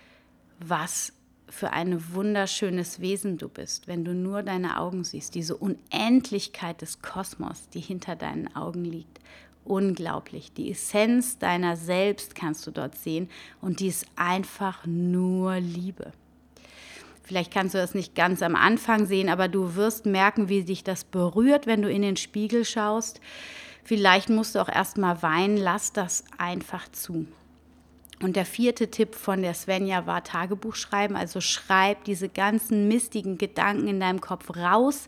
was 0.59 1.13
für 1.47 1.71
ein 1.71 2.13
wunderschönes 2.13 2.99
Wesen 2.99 3.37
du 3.37 3.47
bist, 3.47 3.87
wenn 3.87 4.03
du 4.03 4.13
nur 4.13 4.43
deine 4.43 4.77
Augen 4.81 5.05
siehst, 5.05 5.33
diese 5.35 5.55
Unendlichkeit 5.55 6.81
des 6.81 7.01
Kosmos, 7.01 7.69
die 7.69 7.79
hinter 7.79 8.17
deinen 8.17 8.53
Augen 8.53 8.83
liegt. 8.83 9.21
Unglaublich. 9.63 10.51
Die 10.51 10.71
Essenz 10.71 11.37
deiner 11.37 11.77
selbst 11.77 12.35
kannst 12.35 12.67
du 12.67 12.71
dort 12.71 12.95
sehen 12.95 13.29
und 13.61 13.79
die 13.79 13.87
ist 13.87 14.07
einfach 14.17 14.85
nur 14.85 15.61
Liebe. 15.61 16.11
Vielleicht 17.29 17.53
kannst 17.53 17.75
du 17.75 17.77
das 17.77 17.93
nicht 17.93 18.15
ganz 18.15 18.41
am 18.41 18.55
Anfang 18.55 19.05
sehen, 19.05 19.29
aber 19.29 19.47
du 19.47 19.75
wirst 19.75 20.07
merken, 20.07 20.49
wie 20.49 20.63
dich 20.63 20.83
das 20.83 21.03
berührt, 21.03 21.67
wenn 21.67 21.83
du 21.83 21.87
in 21.87 22.01
den 22.01 22.17
Spiegel 22.17 22.65
schaust. 22.65 23.21
Vielleicht 23.83 24.29
musst 24.29 24.55
du 24.55 24.59
auch 24.59 24.67
erst 24.67 24.97
mal 24.97 25.21
weinen, 25.21 25.55
lass 25.55 25.93
das 25.93 26.23
einfach 26.39 26.91
zu. 26.91 27.27
Und 28.19 28.35
der 28.35 28.45
vierte 28.45 28.89
Tipp 28.89 29.13
von 29.13 29.43
der 29.43 29.53
Svenja 29.53 30.07
war 30.07 30.23
Tagebuch 30.23 30.73
schreiben. 30.73 31.15
Also 31.15 31.39
schreib 31.39 32.03
diese 32.05 32.29
ganzen 32.29 32.87
mistigen 32.87 33.37
Gedanken 33.37 33.87
in 33.87 33.99
deinem 33.99 34.21
Kopf 34.21 34.49
raus 34.57 35.05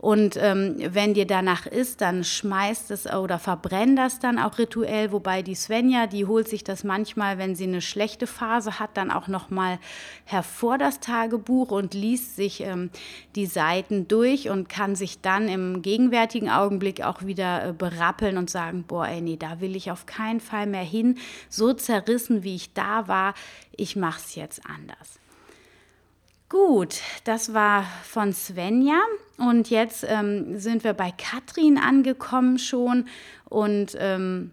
und 0.00 0.38
ähm, 0.38 0.76
wenn 0.78 1.12
dir 1.12 1.26
danach 1.26 1.66
ist, 1.66 2.00
dann 2.00 2.24
schmeißt 2.24 2.90
es 2.90 3.06
oder 3.06 3.38
verbrennt 3.38 3.98
das 3.98 4.18
dann 4.18 4.38
auch 4.38 4.56
rituell. 4.56 5.12
Wobei 5.12 5.42
die 5.42 5.54
Svenja, 5.54 6.06
die 6.06 6.24
holt 6.24 6.48
sich 6.48 6.64
das 6.64 6.84
manchmal, 6.84 7.36
wenn 7.36 7.54
sie 7.54 7.64
eine 7.64 7.82
schlechte 7.82 8.26
Phase 8.26 8.80
hat, 8.80 8.96
dann 8.96 9.10
auch 9.10 9.28
nochmal 9.28 9.78
hervor 10.24 10.78
das 10.78 11.00
Tagebuch 11.00 11.70
und 11.70 11.92
liest 11.92 12.34
sich 12.34 12.62
ähm, 12.62 12.88
die 13.36 13.44
Seiten 13.44 14.08
durch 14.08 14.48
und 14.48 14.70
kann 14.70 14.96
sich 14.96 15.20
dann 15.20 15.48
im 15.48 15.82
gegenwärtigen 15.82 16.48
Augenblick 16.48 17.02
auch 17.02 17.26
wieder 17.26 17.68
äh, 17.68 17.72
berappeln 17.74 18.38
und 18.38 18.48
sagen, 18.48 18.84
boah, 18.88 19.06
ey, 19.06 19.20
nee, 19.20 19.36
da 19.36 19.60
will 19.60 19.76
ich 19.76 19.90
auf 19.90 20.06
keinen 20.06 20.40
Fall 20.40 20.66
mehr 20.66 20.80
hin. 20.80 21.18
So 21.50 21.74
zerrissen, 21.74 22.42
wie 22.42 22.56
ich 22.56 22.72
da 22.72 23.06
war, 23.06 23.34
ich 23.76 23.96
mache 23.96 24.20
es 24.24 24.34
jetzt 24.34 24.62
anders. 24.64 25.20
Gut, 26.50 27.00
das 27.22 27.54
war 27.54 27.84
von 28.02 28.32
Svenja 28.32 28.98
und 29.38 29.70
jetzt 29.70 30.04
ähm, 30.06 30.58
sind 30.58 30.82
wir 30.82 30.94
bei 30.94 31.12
Katrin 31.12 31.78
angekommen 31.78 32.58
schon 32.58 33.06
und 33.48 33.96
ähm, 33.96 34.50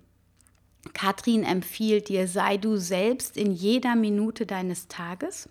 Katrin 0.94 1.44
empfiehlt 1.44 2.10
dir, 2.10 2.28
sei 2.28 2.58
du 2.58 2.78
selbst 2.78 3.36
in 3.36 3.52
jeder 3.52 3.96
Minute 3.96 4.46
deines 4.46 4.88
Tages. 4.88 5.50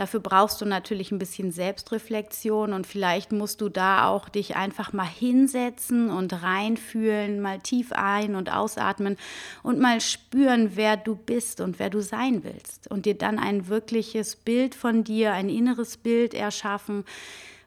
Dafür 0.00 0.20
brauchst 0.20 0.62
du 0.62 0.64
natürlich 0.64 1.12
ein 1.12 1.18
bisschen 1.18 1.52
Selbstreflexion 1.52 2.72
und 2.72 2.86
vielleicht 2.86 3.32
musst 3.32 3.60
du 3.60 3.68
da 3.68 4.08
auch 4.08 4.30
dich 4.30 4.56
einfach 4.56 4.94
mal 4.94 5.06
hinsetzen 5.06 6.08
und 6.08 6.42
reinfühlen, 6.42 7.42
mal 7.42 7.58
tief 7.58 7.92
ein- 7.92 8.34
und 8.34 8.50
ausatmen 8.50 9.18
und 9.62 9.78
mal 9.78 10.00
spüren, 10.00 10.70
wer 10.74 10.96
du 10.96 11.16
bist 11.16 11.60
und 11.60 11.78
wer 11.78 11.90
du 11.90 12.00
sein 12.00 12.44
willst. 12.44 12.90
Und 12.90 13.04
dir 13.04 13.12
dann 13.12 13.38
ein 13.38 13.68
wirkliches 13.68 14.36
Bild 14.36 14.74
von 14.74 15.04
dir, 15.04 15.34
ein 15.34 15.50
inneres 15.50 15.98
Bild 15.98 16.32
erschaffen, 16.32 17.04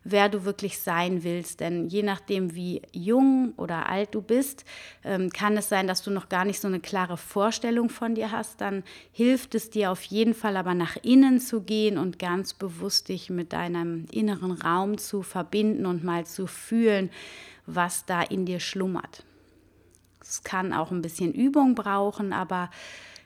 wer 0.04 0.30
du 0.30 0.46
wirklich 0.46 0.80
sein 0.80 1.24
willst. 1.24 1.60
Denn 1.60 1.88
je 1.88 2.04
nachdem, 2.04 2.56
wie 2.56 2.82
jung 2.92 3.54
oder 3.58 3.88
alt 3.90 4.14
du 4.16 4.22
bist, 4.22 4.66
ähm, 5.04 5.30
kann 5.30 5.58
es 5.58 5.70
sein, 5.70 5.88
dass 5.88 6.02
du 6.02 6.12
noch 6.12 6.30
gar 6.30 6.46
nicht 6.46 6.60
so 6.60 6.68
eine 6.68 6.80
klare 6.80 7.18
Vorstellung 7.18 7.90
von 7.90 8.16
dir 8.16 8.32
hast. 8.32 8.62
Dann 8.62 8.84
hilft 9.12 9.56
es 9.56 9.70
dir 9.70 9.92
auf 9.92 10.04
jeden 10.04 10.34
Fall 10.34 10.58
aber 10.58 10.74
nach 10.74 10.98
innen 11.02 11.40
zu 11.40 11.62
gehen 11.62 11.98
und 11.98 12.20
ganz 12.20 12.54
bewusst 12.54 13.10
dich 13.10 13.30
mit 13.30 13.54
deinem 13.54 14.06
inneren 14.12 14.52
Raum 14.52 14.98
zu 14.98 15.22
verbinden 15.22 15.86
und 15.86 16.04
mal 16.04 16.26
zu 16.26 16.48
fühlen, 16.48 17.10
was 17.66 18.06
da 18.06 18.22
in 18.22 18.46
dir 18.46 18.60
schlummert. 18.60 19.24
Es 20.22 20.44
kann 20.44 20.74
auch 20.74 20.92
ein 20.92 21.02
bisschen 21.02 21.34
Übung 21.34 21.76
brauchen, 21.76 22.34
aber 22.34 22.70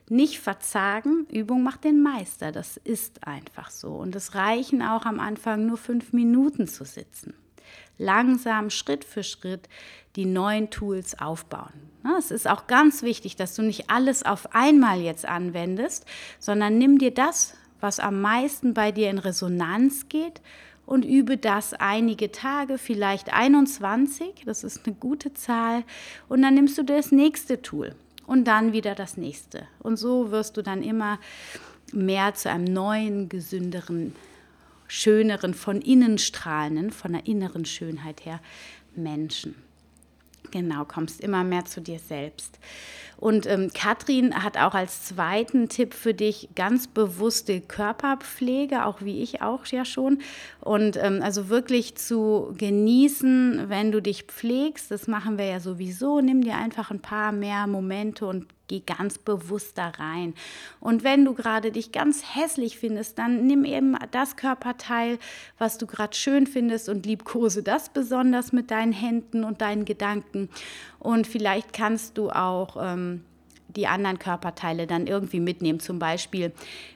nicht 0.10 0.40
verzagen, 0.40 1.26
Übung 1.32 1.64
macht 1.64 1.84
den 1.84 2.02
Meister, 2.02 2.52
das 2.52 2.78
ist 2.78 3.28
einfach 3.28 3.70
so. 3.70 3.90
Und 3.90 4.16
es 4.16 4.36
reichen 4.36 4.82
auch 4.82 5.06
am 5.06 5.20
Anfang 5.20 5.66
nur 5.66 5.78
fünf 5.78 6.14
Minuten 6.14 6.68
zu 6.68 6.86
sitzen. 6.86 7.34
Langsam, 7.98 8.70
Schritt 8.70 9.04
für 9.04 9.24
Schritt 9.24 9.68
die 10.16 10.26
neuen 10.26 10.70
Tools 10.70 11.20
aufbauen. 11.20 11.74
Es 12.18 12.32
ist 12.32 12.48
auch 12.48 12.68
ganz 12.68 13.04
wichtig, 13.04 13.36
dass 13.36 13.56
du 13.56 13.62
nicht 13.62 13.90
alles 13.90 14.24
auf 14.24 14.56
einmal 14.56 15.02
jetzt 15.02 15.26
anwendest, 15.26 16.06
sondern 16.40 16.78
nimm 16.78 16.98
dir 16.98 17.12
das, 17.12 17.56
was 17.82 18.00
am 18.00 18.22
meisten 18.22 18.74
bei 18.74 18.92
dir 18.92 19.10
in 19.10 19.20
Resonanz 19.20 20.08
geht 20.10 20.42
und 20.86 21.04
übe 21.04 21.38
das 21.38 21.74
einige 21.74 22.32
Tage, 22.32 22.78
vielleicht 22.78 23.34
21, 23.34 24.44
das 24.46 24.64
ist 24.64 24.86
eine 24.86 24.96
gute 24.96 25.34
Zahl, 25.34 25.84
und 26.30 26.42
dann 26.42 26.54
nimmst 26.54 26.78
du 26.78 26.84
das 26.84 27.12
nächste 27.12 27.62
Tool 27.62 27.94
und 28.28 28.46
dann 28.46 28.74
wieder 28.74 28.94
das 28.94 29.18
nächste. 29.18 29.66
Und 29.80 29.98
so 29.98 30.30
wirst 30.30 30.58
du 30.58 30.62
dann 30.62 30.84
immer 30.84 31.20
mehr 31.92 32.36
zu 32.36 32.52
einem 32.52 32.66
neuen, 32.66 33.30
gesünderen, 33.30 34.16
schöneren, 34.88 35.56
von 35.56 35.82
innen 35.82 36.20
strahlenden, 36.20 36.92
von 36.92 37.14
der 37.14 37.26
inneren 37.26 37.66
Schönheit 37.66 38.26
her 38.26 38.40
Menschen. 38.96 39.56
Genau, 40.52 40.86
kommst 40.86 41.22
immer 41.22 41.44
mehr 41.44 41.66
zu 41.66 41.82
dir 41.82 42.00
selbst. 42.00 42.60
Und 43.18 43.48
ähm, 43.48 43.72
Katrin 43.74 44.44
hat 44.44 44.58
auch 44.58 44.76
als 44.76 45.06
zweiten 45.06 45.70
Tipp 45.70 45.96
für 45.96 46.14
dich 46.14 46.50
ganz 46.56 46.88
bewusste 46.88 47.62
Körperpflege, 47.62 48.86
auch 48.86 49.02
wie 49.02 49.24
ich 49.24 49.42
auch 49.42 49.66
ja 49.66 49.86
schon. 49.86 50.20
Und 50.62 50.98
ähm, 50.98 51.22
also 51.24 51.50
wirklich 51.50 51.96
zu 51.96 52.54
genießen, 52.58 53.70
wenn 53.70 53.92
du 53.92 54.02
dich 54.02 54.24
pflegst. 54.24 54.92
Das 54.92 55.08
machen 55.08 55.40
wir 55.40 55.46
ja 55.46 55.60
sowieso. 55.60 56.22
Nimm 56.22 56.42
dir 56.42 56.56
einfach 56.56 56.92
ein 56.92 57.02
paar 57.02 57.32
mehr 57.32 57.66
Momente 57.66 58.28
und 58.28 58.46
geh 58.68 58.82
ganz 58.82 59.18
bewusst 59.18 59.78
da 59.78 59.90
rein. 59.90 60.34
Und 60.80 61.04
wenn 61.04 61.26
du 61.26 61.34
gerade 61.34 61.72
dich 61.72 61.92
ganz 61.92 62.24
hässlich 62.36 62.78
findest, 62.78 63.18
dann 63.18 63.46
nimm 63.46 63.66
eben 63.66 63.98
das 64.12 64.36
Körperteil, 64.36 65.20
was 65.58 65.78
du 65.78 65.88
gerade 65.88 66.16
schön 66.16 66.48
findest 66.48 66.90
und 66.90 67.06
liebkose 67.06 67.64
das 67.64 67.90
besonders 67.90 68.52
mit 68.52 68.72
deinen 68.72 68.94
Händen 68.94 69.44
und 69.44 69.62
deinen 69.62 69.86
Gedanken. 69.86 70.50
Und 71.00 71.28
vielleicht 71.28 71.74
kannst 71.74 72.18
du 72.18 72.30
auch 72.30 72.78
ähm, 72.80 73.24
die 73.70 73.88
anderen 73.88 74.20
Körperteile 74.20 74.88
dann 74.88 75.08
irgendwie 75.08 75.40
mitnehmen. 75.40 75.80
Zum 75.80 76.00
Beispiel, 76.00 76.52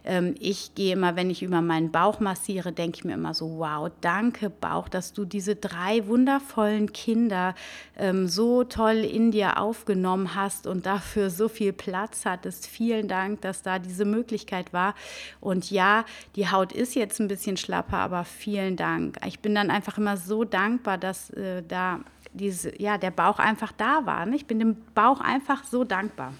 ähm, 0.06 0.36
ich 0.40 0.74
gehe 0.76 0.94
immer, 0.94 1.16
wenn 1.16 1.30
ich 1.30 1.44
über 1.44 1.62
meinen 1.62 1.92
Bauch 1.92 2.20
massiere, 2.20 2.72
denke 2.72 2.98
ich 2.98 3.04
mir 3.04 3.14
immer 3.14 3.34
so, 3.34 3.58
wow, 3.60 3.92
danke 4.02 4.50
Bauch, 4.50 4.88
dass 4.90 5.14
du 5.14 5.26
diese 5.26 5.56
drei 5.56 6.08
wundervollen 6.08 6.94
Kinder 6.94 7.56
ähm, 7.98 8.28
so 8.28 8.64
toll 8.64 8.98
in 8.98 9.32
dir 9.32 9.60
aufgenommen 9.60 10.36
hast 10.36 10.68
und 10.68 10.86
dafür 10.86 11.30
so 11.30 11.48
viel 11.48 11.74
Platz 11.74 12.26
hattest. 12.26 12.68
Vielen 12.68 13.08
Dank, 13.08 13.42
dass 13.42 13.62
da 13.62 13.80
diese 13.80 14.06
Möglichkeit 14.06 14.74
war. 14.74 14.96
Und 15.40 15.72
ja, 15.72 16.06
die 16.36 16.50
Haut 16.50 16.72
ist 16.72 16.96
jetzt 16.96 17.20
ein 17.20 17.28
bisschen 17.28 17.58
schlapper, 17.58 17.98
aber 17.98 18.24
vielen 18.24 18.76
Dank. 18.76 19.18
Ich 19.26 19.40
bin 19.40 19.56
dann 19.56 19.70
einfach 19.70 19.98
immer 19.98 20.18
so 20.18 20.44
dankbar, 20.44 20.98
dass 20.98 21.30
äh, 21.32 21.64
da 21.68 22.00
diese, 22.34 22.80
ja, 22.82 22.98
der 22.98 23.12
Bauch 23.12 23.40
einfach 23.40 23.72
da 23.74 24.06
war. 24.06 24.26
Ne? 24.26 24.36
Ich 24.36 24.46
bin 24.46 24.60
dem 24.60 24.78
Bauch 24.94 25.20
einfach 25.20 25.64
so 25.64 25.84
dankbar. 25.84 26.34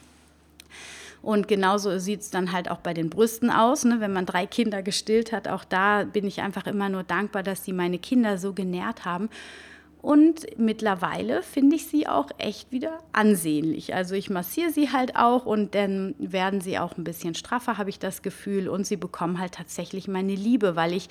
Und 1.22 1.48
genauso 1.48 2.00
sieht 2.00 2.22
es 2.22 2.32
dann 2.32 2.52
halt 2.52 2.70
auch 2.72 2.80
bei 2.80 2.94
den 2.94 3.10
Brüsten 3.10 3.52
aus, 3.52 3.86
ne? 3.86 4.00
wenn 4.00 4.12
man 4.12 4.26
drei 4.26 4.48
Kinder 4.48 4.82
gestillt 4.82 5.32
hat. 5.32 5.48
Auch 5.48 5.64
da 5.64 6.04
bin 6.04 6.26
ich 6.26 6.42
einfach 6.42 6.66
immer 6.66 6.90
nur 6.90 7.04
dankbar, 7.04 7.44
dass 7.44 7.64
sie 7.64 7.74
meine 7.74 8.00
Kinder 8.00 8.38
so 8.38 8.54
genährt 8.54 9.06
haben. 9.06 9.30
Und 10.02 10.58
mittlerweile 10.58 11.44
finde 11.44 11.76
ich 11.76 11.86
sie 11.86 12.08
auch 12.08 12.30
echt 12.40 12.72
wieder 12.72 12.98
ansehnlich. 13.12 13.94
Also 13.94 14.16
ich 14.16 14.32
massiere 14.32 14.72
sie 14.72 14.92
halt 14.92 15.16
auch 15.16 15.46
und 15.46 15.76
dann 15.76 16.16
werden 16.18 16.60
sie 16.60 16.80
auch 16.80 16.98
ein 16.98 17.04
bisschen 17.04 17.36
straffer, 17.36 17.78
habe 17.78 17.92
ich 17.92 18.00
das 18.00 18.24
Gefühl. 18.24 18.68
Und 18.68 18.88
sie 18.88 18.98
bekommen 18.98 19.40
halt 19.40 19.54
tatsächlich 19.54 20.08
meine 20.08 20.34
Liebe, 20.34 20.76
weil 20.76 20.94
ich 20.94 21.08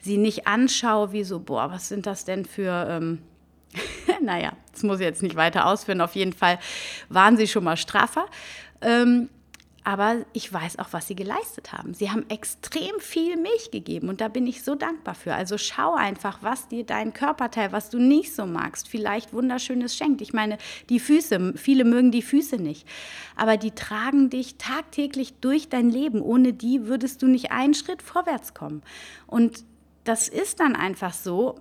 sie 0.00 0.16
nicht 0.16 0.46
anschaue 0.46 1.12
wie 1.12 1.22
so, 1.22 1.38
boah, 1.38 1.70
was 1.70 1.88
sind 1.88 2.06
das 2.06 2.24
denn 2.24 2.46
für... 2.46 2.86
Ähm, 2.88 3.18
naja, 4.22 4.52
das 4.72 4.82
muss 4.82 5.00
ich 5.00 5.06
jetzt 5.06 5.22
nicht 5.22 5.36
weiter 5.36 5.66
ausführen. 5.66 6.00
Auf 6.00 6.16
jeden 6.16 6.32
Fall 6.32 6.58
waren 7.10 7.36
sie 7.36 7.46
schon 7.46 7.62
mal 7.62 7.76
straffer. 7.76 8.24
Ähm, 8.80 9.28
aber 9.82 10.26
ich 10.32 10.52
weiß 10.52 10.78
auch, 10.78 10.88
was 10.92 11.06
sie 11.06 11.14
geleistet 11.14 11.72
haben. 11.72 11.94
Sie 11.94 12.10
haben 12.10 12.28
extrem 12.28 13.00
viel 13.00 13.36
Milch 13.36 13.70
gegeben 13.70 14.08
und 14.08 14.20
da 14.20 14.28
bin 14.28 14.46
ich 14.46 14.62
so 14.62 14.74
dankbar 14.74 15.14
für. 15.14 15.34
Also 15.34 15.56
schau 15.56 15.94
einfach, 15.94 16.38
was 16.42 16.68
dir 16.68 16.84
dein 16.84 17.12
Körperteil, 17.12 17.72
was 17.72 17.88
du 17.88 17.98
nicht 17.98 18.34
so 18.34 18.44
magst, 18.44 18.88
vielleicht 18.88 19.32
wunderschönes 19.32 19.96
schenkt. 19.96 20.20
Ich 20.20 20.32
meine, 20.32 20.58
die 20.90 21.00
Füße, 21.00 21.54
viele 21.56 21.84
mögen 21.84 22.10
die 22.10 22.22
Füße 22.22 22.56
nicht, 22.56 22.86
aber 23.36 23.56
die 23.56 23.70
tragen 23.70 24.28
dich 24.28 24.56
tagtäglich 24.56 25.34
durch 25.40 25.68
dein 25.68 25.90
Leben. 25.90 26.20
Ohne 26.20 26.52
die 26.52 26.86
würdest 26.86 27.22
du 27.22 27.26
nicht 27.26 27.50
einen 27.50 27.74
Schritt 27.74 28.02
vorwärts 28.02 28.52
kommen. 28.52 28.82
Und 29.26 29.64
das 30.04 30.28
ist 30.28 30.60
dann 30.60 30.76
einfach 30.76 31.14
so, 31.14 31.58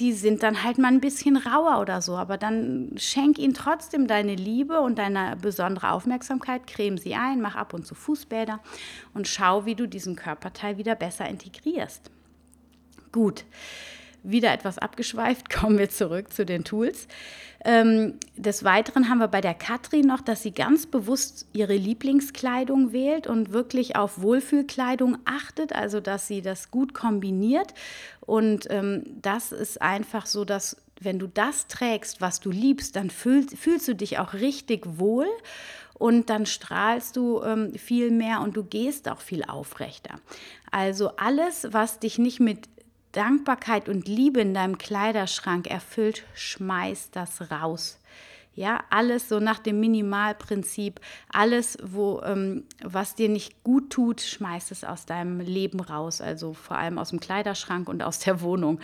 die 0.00 0.14
sind 0.14 0.42
dann 0.42 0.64
halt 0.64 0.78
mal 0.78 0.88
ein 0.88 1.00
bisschen 1.00 1.36
rauer 1.36 1.80
oder 1.80 2.00
so, 2.00 2.16
aber 2.16 2.38
dann 2.38 2.92
schenk 2.96 3.38
ihnen 3.38 3.52
trotzdem 3.52 4.06
deine 4.06 4.34
Liebe 4.34 4.80
und 4.80 4.98
deine 4.98 5.36
besondere 5.36 5.92
Aufmerksamkeit, 5.92 6.66
creme 6.66 6.96
sie 6.96 7.14
ein, 7.14 7.40
mach 7.42 7.54
ab 7.54 7.74
und 7.74 7.86
zu 7.86 7.94
Fußbäder 7.94 8.60
und 9.12 9.28
schau, 9.28 9.66
wie 9.66 9.74
du 9.74 9.86
diesen 9.86 10.16
Körperteil 10.16 10.78
wieder 10.78 10.94
besser 10.94 11.28
integrierst. 11.28 12.10
Gut, 13.12 13.44
wieder 14.22 14.52
etwas 14.52 14.78
abgeschweift, 14.78 15.50
kommen 15.60 15.78
wir 15.78 15.90
zurück 15.90 16.32
zu 16.32 16.44
den 16.44 16.64
Tools. 16.64 17.08
Ähm, 17.62 18.14
des 18.36 18.64
Weiteren 18.64 19.10
haben 19.10 19.18
wir 19.18 19.28
bei 19.28 19.42
der 19.42 19.52
Katrin 19.52 20.06
noch, 20.06 20.22
dass 20.22 20.42
sie 20.42 20.52
ganz 20.52 20.86
bewusst 20.86 21.46
ihre 21.52 21.76
Lieblingskleidung 21.76 22.92
wählt 22.92 23.26
und 23.26 23.52
wirklich 23.52 23.96
auf 23.96 24.22
Wohlfühlkleidung 24.22 25.18
achtet, 25.26 25.74
also 25.74 26.00
dass 26.00 26.26
sie 26.26 26.40
das 26.40 26.70
gut 26.70 26.94
kombiniert. 26.94 27.74
Und 28.20 28.66
ähm, 28.70 29.02
das 29.20 29.52
ist 29.52 29.82
einfach 29.82 30.24
so, 30.24 30.46
dass 30.46 30.76
wenn 31.00 31.18
du 31.18 31.26
das 31.26 31.66
trägst, 31.66 32.20
was 32.20 32.40
du 32.40 32.50
liebst, 32.50 32.96
dann 32.96 33.10
fühlst, 33.10 33.56
fühlst 33.56 33.88
du 33.88 33.94
dich 33.94 34.18
auch 34.18 34.34
richtig 34.34 34.84
wohl 34.98 35.26
und 36.00 36.30
dann 36.30 36.46
strahlst 36.46 37.16
du 37.16 37.42
ähm, 37.42 37.74
viel 37.74 38.10
mehr 38.10 38.40
und 38.40 38.56
du 38.56 38.64
gehst 38.64 39.08
auch 39.08 39.20
viel 39.20 39.44
aufrechter. 39.44 40.18
Also 40.70 41.16
alles, 41.16 41.68
was 41.72 41.98
dich 41.98 42.18
nicht 42.18 42.40
mit 42.40 42.68
Dankbarkeit 43.12 43.88
und 43.88 44.06
Liebe 44.06 44.40
in 44.40 44.54
deinem 44.54 44.78
Kleiderschrank 44.78 45.68
erfüllt, 45.68 46.24
schmeiß 46.34 47.10
das 47.10 47.50
raus. 47.50 47.98
Ja, 48.54 48.82
alles 48.90 49.28
so 49.28 49.40
nach 49.40 49.58
dem 49.58 49.80
Minimalprinzip, 49.80 51.00
alles, 51.32 51.78
wo, 51.82 52.20
ähm, 52.22 52.64
was 52.82 53.14
dir 53.14 53.28
nicht 53.28 53.62
gut 53.62 53.90
tut, 53.90 54.20
schmeiß 54.20 54.72
es 54.72 54.84
aus 54.84 55.06
deinem 55.06 55.40
Leben 55.40 55.80
raus, 55.80 56.20
also 56.20 56.52
vor 56.52 56.76
allem 56.76 56.98
aus 56.98 57.10
dem 57.10 57.20
Kleiderschrank 57.20 57.88
und 57.88 58.02
aus 58.02 58.18
der 58.18 58.40
Wohnung. 58.40 58.80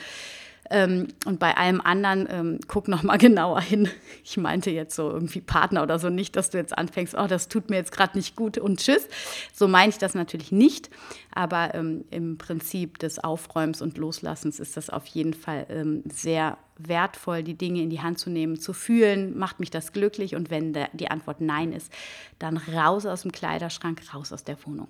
Ähm, 0.70 1.08
und 1.24 1.38
bei 1.38 1.56
allem 1.56 1.80
anderen, 1.80 2.28
ähm, 2.30 2.60
guck 2.66 2.88
noch 2.88 3.02
mal 3.02 3.16
genauer 3.18 3.60
hin. 3.60 3.88
Ich 4.24 4.36
meinte 4.36 4.70
jetzt 4.70 4.96
so 4.96 5.10
irgendwie 5.10 5.40
Partner 5.40 5.82
oder 5.82 5.98
so 5.98 6.10
nicht, 6.10 6.36
dass 6.36 6.50
du 6.50 6.58
jetzt 6.58 6.76
anfängst, 6.76 7.14
oh, 7.16 7.26
das 7.26 7.48
tut 7.48 7.70
mir 7.70 7.76
jetzt 7.76 7.92
gerade 7.92 8.16
nicht 8.16 8.36
gut 8.36 8.58
und 8.58 8.80
tschüss. 8.80 9.08
So 9.52 9.68
meine 9.68 9.90
ich 9.90 9.98
das 9.98 10.14
natürlich 10.14 10.52
nicht. 10.52 10.90
Aber 11.32 11.74
ähm, 11.74 12.04
im 12.10 12.38
Prinzip 12.38 12.98
des 12.98 13.18
Aufräumens 13.18 13.82
und 13.82 13.98
Loslassens 13.98 14.58
ist 14.58 14.76
das 14.76 14.90
auf 14.90 15.06
jeden 15.06 15.34
Fall 15.34 15.66
ähm, 15.68 16.02
sehr 16.10 16.58
wertvoll, 16.78 17.42
die 17.42 17.54
Dinge 17.54 17.82
in 17.82 17.90
die 17.90 18.00
Hand 18.00 18.18
zu 18.18 18.30
nehmen, 18.30 18.58
zu 18.58 18.72
fühlen, 18.72 19.36
macht 19.38 19.60
mich 19.60 19.70
das 19.70 19.92
glücklich. 19.92 20.34
Und 20.34 20.50
wenn 20.50 20.72
der, 20.72 20.88
die 20.92 21.10
Antwort 21.10 21.40
Nein 21.40 21.72
ist, 21.72 21.92
dann 22.38 22.56
raus 22.56 23.06
aus 23.06 23.22
dem 23.22 23.32
Kleiderschrank, 23.32 24.02
raus 24.14 24.32
aus 24.32 24.44
der 24.44 24.56
Wohnung 24.66 24.88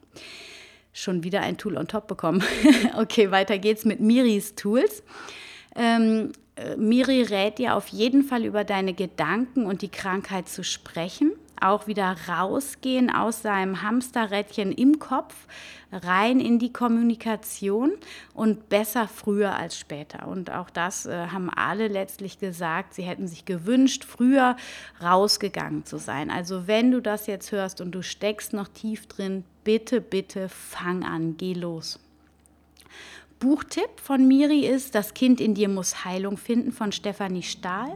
schon 0.93 1.23
wieder 1.23 1.43
ein 1.43 1.59
Tool 1.59 1.77
on 1.77 1.87
top 1.87 2.07
bekommen. 2.09 2.43
okay, 2.97 3.31
weiter 3.31 3.59
geht's 3.59 3.85
mit 3.85 4.01
Miris 4.01 4.55
Tools. 4.55 5.03
Ähm, 5.77 6.33
äh, 6.57 6.77
Miri 6.77 7.23
rät 7.23 7.59
dir 7.59 7.77
auf 7.77 7.89
jeden 7.89 8.23
Fall 8.23 8.45
über 8.45 8.65
deine 8.65 8.95
Gedanken 8.95 9.67
und 9.67 9.83
die 9.83 9.91
Krankheit 9.91 10.49
zu 10.49 10.65
sprechen. 10.65 11.33
Auch 11.59 11.87
wieder 11.87 12.17
rausgehen 12.29 13.11
aus 13.11 13.41
seinem 13.41 13.81
Hamsterrädchen 13.81 14.73
im 14.73 14.99
Kopf, 14.99 15.35
rein 15.91 16.39
in 16.39 16.59
die 16.59 16.73
Kommunikation 16.73 17.93
und 18.35 18.69
besser 18.69 19.09
früher 19.09 19.57
als 19.57 19.79
später. 19.79 20.29
Und 20.29 20.51
auch 20.51 20.69
das 20.69 21.07
äh, 21.07 21.29
haben 21.29 21.49
alle 21.49 21.89
letztlich 21.89 22.39
gesagt, 22.39 22.93
sie 22.93 23.05
hätten 23.05 23.27
sich 23.27 23.47
gewünscht, 23.47 24.05
früher 24.05 24.57
rausgegangen 25.03 25.87
zu 25.87 25.97
sein. 25.99 26.31
Also 26.31 26.67
wenn 26.67 26.91
du 26.91 27.01
das 27.01 27.27
jetzt 27.27 27.53
hörst 27.53 27.81
und 27.81 27.93
du 27.93 28.03
steckst 28.03 28.53
noch 28.53 28.69
tief 28.69 29.07
drin, 29.07 29.45
bitte, 29.65 30.03
bitte 30.03 30.51
fang 30.51 31.05
an, 31.05 31.37
geh 31.39 31.55
los. 31.55 31.99
Buchtipp 33.39 34.01
von 34.03 34.27
Miri 34.27 34.67
ist 34.67 34.95
Das 34.95 35.13
Kind 35.13 35.41
in 35.41 35.55
dir 35.55 35.69
muss 35.69 36.05
Heilung 36.05 36.39
finden 36.39 36.73
von 36.73 36.91
Stefanie 36.91 37.43
Stahl. 37.43 37.95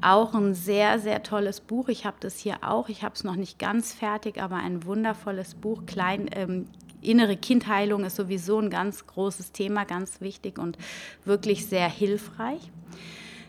Auch 0.00 0.34
ein 0.34 0.54
sehr, 0.54 1.00
sehr 1.00 1.24
tolles 1.24 1.60
Buch. 1.60 1.88
Ich 1.88 2.06
habe 2.06 2.16
das 2.20 2.38
hier 2.38 2.58
auch. 2.62 2.88
Ich 2.88 3.02
habe 3.02 3.14
es 3.14 3.24
noch 3.24 3.34
nicht 3.34 3.58
ganz 3.58 3.92
fertig, 3.92 4.40
aber 4.40 4.56
ein 4.56 4.84
wundervolles 4.84 5.56
Buch. 5.56 5.82
Klein, 5.86 6.30
ähm, 6.32 6.66
innere 7.02 7.36
Kindheilung 7.36 8.04
ist 8.04 8.16
sowieso 8.16 8.60
ein 8.60 8.70
ganz 8.70 9.06
großes 9.06 9.50
Thema, 9.50 9.84
ganz 9.84 10.20
wichtig 10.20 10.58
und 10.58 10.78
wirklich 11.24 11.66
sehr 11.66 11.88
hilfreich. 11.88 12.70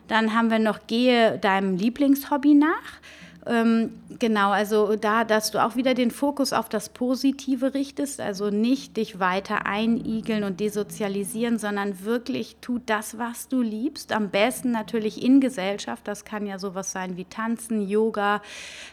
Dann 0.08 0.34
haben 0.34 0.50
wir 0.50 0.60
noch 0.60 0.88
Gehe 0.88 1.38
deinem 1.38 1.76
Lieblingshobby 1.76 2.56
nach. 2.56 3.00
Ähm, 3.50 3.94
genau, 4.20 4.52
also 4.52 4.96
da, 4.96 5.24
dass 5.24 5.50
du 5.50 5.58
auch 5.58 5.76
wieder 5.76 5.96
den 5.96 6.12
Fokus 6.12 6.54
auf 6.54 6.70
das 6.70 6.90
Positive 6.90 7.74
richtest, 7.74 8.22
also 8.22 8.52
nicht 8.52 8.96
dich 8.96 9.20
weiter 9.20 9.66
einigeln 9.66 10.44
und 10.44 10.60
desozialisieren, 10.60 11.58
sondern 11.58 12.06
wirklich 12.06 12.58
tu 12.62 12.80
das, 12.86 13.18
was 13.18 13.48
du 13.48 13.64
liebst. 13.64 14.12
Am 14.12 14.30
besten 14.30 14.72
natürlich 14.72 15.24
in 15.24 15.42
Gesellschaft. 15.42 16.08
Das 16.08 16.26
kann 16.26 16.46
ja 16.46 16.60
sowas 16.60 16.92
sein 16.92 17.18
wie 17.18 17.26
Tanzen, 17.26 17.90
Yoga, 17.90 18.44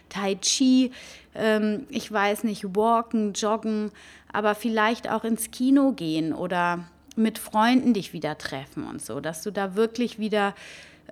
Tai 0.09 0.33
Chi, 0.41 0.91
ähm, 1.35 1.85
ich 1.89 2.11
weiß 2.11 2.43
nicht, 2.43 2.75
Walken, 2.75 3.33
Joggen, 3.33 3.91
aber 4.33 4.55
vielleicht 4.55 5.07
auch 5.07 5.23
ins 5.23 5.51
Kino 5.51 5.91
gehen 5.91 6.33
oder 6.33 6.85
mit 7.15 7.37
Freunden 7.37 7.93
dich 7.93 8.11
wieder 8.11 8.39
treffen 8.39 8.87
und 8.87 9.03
so, 9.03 9.19
dass 9.19 9.43
du 9.43 9.51
da 9.51 9.75
wirklich 9.75 10.17
wieder 10.17 10.55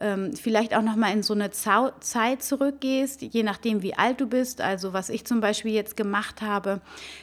ähm, 0.01 0.34
vielleicht 0.36 0.75
auch 0.75 0.81
noch 0.81 0.95
mal 0.95 1.12
in 1.12 1.23
so 1.23 1.34
eine 1.34 1.51
Zau 1.51 1.91
Zeit 1.99 2.43
zurückgehst, 2.43 3.21
je 3.21 3.43
nachdem 3.43 3.81
wie 3.81 3.95
alt 3.95 4.21
du 4.21 4.27
bist. 4.27 4.62
Also 4.62 4.93
was 4.93 5.10
ich 5.10 5.25
zum 5.25 5.41
Beispiel 5.41 5.71
jetzt 5.71 5.97
gemacht 5.97 6.41
habe, 6.41 6.81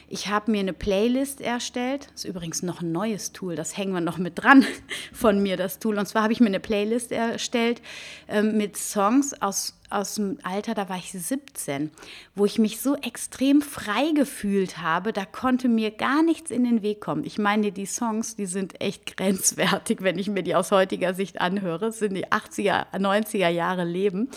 ich 0.09 0.27
habe 0.27 0.51
mir 0.51 0.59
eine 0.59 0.73
Playlist 0.73 1.41
erstellt. 1.41 2.07
Das 2.13 2.23
ist 2.23 2.29
übrigens 2.29 2.63
noch 2.63 2.81
ein 2.81 2.91
neues 2.91 3.31
Tool, 3.31 3.55
das 3.55 3.77
hängen 3.77 3.93
wir 3.93 4.01
noch 4.01 4.17
mit 4.17 4.41
dran 4.41 4.65
von 5.13 5.41
mir, 5.41 5.57
das 5.57 5.79
Tool. 5.79 5.97
Und 5.97 6.07
zwar 6.07 6.23
habe 6.23 6.33
ich 6.33 6.39
mir 6.39 6.47
eine 6.47 6.59
Playlist 6.59 7.11
erstellt 7.11 7.81
ähm, 8.27 8.57
mit 8.57 8.77
Songs 8.77 9.33
aus 9.41 9.75
aus 9.93 10.15
dem 10.15 10.37
Alter, 10.43 10.73
da 10.73 10.89
war 10.89 10.97
ich 10.97 11.11
17, 11.11 11.91
wo 12.35 12.45
ich 12.45 12.59
mich 12.59 12.81
so 12.81 12.95
extrem 12.95 13.61
frei 13.61 14.11
gefühlt 14.15 14.79
habe, 14.79 15.13
da 15.13 15.25
konnte 15.25 15.69
mir 15.69 15.91
gar 15.91 16.23
nichts 16.23 16.51
in 16.51 16.63
den 16.63 16.81
Weg 16.81 17.01
kommen. 17.01 17.23
Ich 17.23 17.37
meine, 17.37 17.71
die 17.71 17.85
Songs, 17.85 18.35
die 18.35 18.45
sind 18.45 18.81
echt 18.81 19.15
grenzwertig, 19.17 20.01
wenn 20.01 20.19
ich 20.19 20.29
mir 20.29 20.43
die 20.43 20.55
aus 20.55 20.71
heutiger 20.71 21.13
Sicht 21.13 21.41
anhöre. 21.41 21.87
Es 21.87 21.99
sind 21.99 22.15
die 22.15 22.27
80er, 22.27 22.85
90er 22.93 23.49
Jahre 23.49 23.85
Leben. 23.85 24.29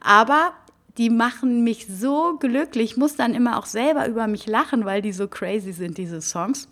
Aber 0.00 0.52
die 0.98 1.10
machen 1.10 1.62
mich 1.64 1.86
so 1.86 2.36
glücklich. 2.38 2.92
Ich 2.92 2.96
muss 2.96 3.16
dann 3.16 3.34
immer 3.34 3.58
auch 3.58 3.66
selber 3.66 4.08
über 4.08 4.26
mich 4.26 4.46
lachen, 4.46 4.84
weil 4.84 5.02
die 5.02 5.12
so 5.12 5.28
crazy 5.28 5.72
sind, 5.72 5.98
diese 5.98 6.20
Songs 6.20 6.68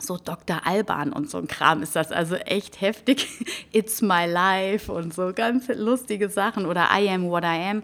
so 0.00 0.16
Dr. 0.16 0.66
Alban 0.66 1.12
und 1.12 1.30
so 1.30 1.38
ein 1.38 1.48
Kram 1.48 1.82
ist 1.82 1.96
das 1.96 2.12
also 2.12 2.36
echt 2.36 2.80
heftig. 2.80 3.28
It's 3.72 4.02
My 4.02 4.26
Life 4.26 4.92
und 4.92 5.14
so 5.14 5.32
ganz 5.34 5.68
lustige 5.68 6.28
Sachen. 6.28 6.66
Oder 6.66 6.88
I 6.94 7.08
Am 7.08 7.28
What 7.28 7.44
I 7.44 7.70
Am 7.70 7.82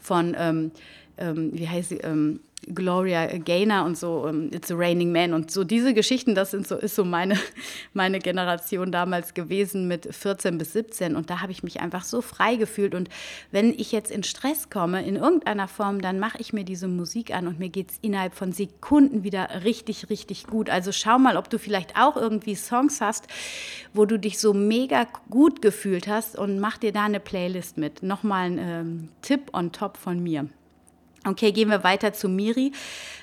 von, 0.00 0.34
ähm, 0.38 0.72
ähm, 1.18 1.50
wie 1.52 1.68
heißt 1.68 1.90
sie, 1.90 1.98
ähm, 1.98 2.40
Gloria 2.68 3.26
Gaynor 3.38 3.84
und 3.84 3.98
so, 3.98 4.26
um, 4.26 4.52
It's 4.52 4.70
a 4.70 4.74
Raining 4.74 5.12
Man 5.12 5.34
und 5.34 5.50
so 5.50 5.64
diese 5.64 5.94
Geschichten, 5.94 6.34
das 6.34 6.52
sind 6.52 6.66
so, 6.66 6.76
ist 6.76 6.94
so 6.94 7.04
meine, 7.04 7.36
meine 7.92 8.18
Generation 8.18 8.92
damals 8.92 9.34
gewesen 9.34 9.88
mit 9.88 10.14
14 10.14 10.58
bis 10.58 10.72
17 10.72 11.16
und 11.16 11.30
da 11.30 11.40
habe 11.40 11.52
ich 11.52 11.62
mich 11.62 11.80
einfach 11.80 12.04
so 12.04 12.20
frei 12.20 12.56
gefühlt 12.56 12.94
und 12.94 13.08
wenn 13.50 13.70
ich 13.72 13.92
jetzt 13.92 14.10
in 14.10 14.22
Stress 14.22 14.70
komme, 14.70 15.04
in 15.04 15.16
irgendeiner 15.16 15.68
Form, 15.68 16.00
dann 16.00 16.18
mache 16.18 16.38
ich 16.38 16.52
mir 16.52 16.64
diese 16.64 16.88
Musik 16.88 17.34
an 17.34 17.48
und 17.48 17.58
mir 17.58 17.68
geht 17.68 17.90
es 17.90 17.98
innerhalb 18.00 18.34
von 18.34 18.52
Sekunden 18.52 19.24
wieder 19.24 19.64
richtig, 19.64 20.10
richtig 20.10 20.46
gut. 20.46 20.70
Also 20.70 20.92
schau 20.92 21.18
mal, 21.18 21.36
ob 21.36 21.50
du 21.50 21.58
vielleicht 21.58 21.96
auch 21.96 22.16
irgendwie 22.16 22.54
Songs 22.54 23.00
hast, 23.00 23.26
wo 23.92 24.06
du 24.06 24.18
dich 24.18 24.38
so 24.38 24.54
mega 24.54 25.06
gut 25.30 25.62
gefühlt 25.62 26.06
hast 26.06 26.38
und 26.38 26.58
mach 26.58 26.78
dir 26.78 26.92
da 26.92 27.04
eine 27.04 27.20
Playlist 27.20 27.78
mit. 27.78 28.02
Nochmal 28.02 28.46
ein 28.46 28.58
ähm, 28.58 29.08
Tipp 29.22 29.50
on 29.52 29.72
top 29.72 29.96
von 29.96 30.22
mir. 30.22 30.48
Okay, 31.24 31.52
gehen 31.52 31.68
wir 31.68 31.84
weiter 31.84 32.12
zu 32.12 32.28
Miri. 32.28 32.72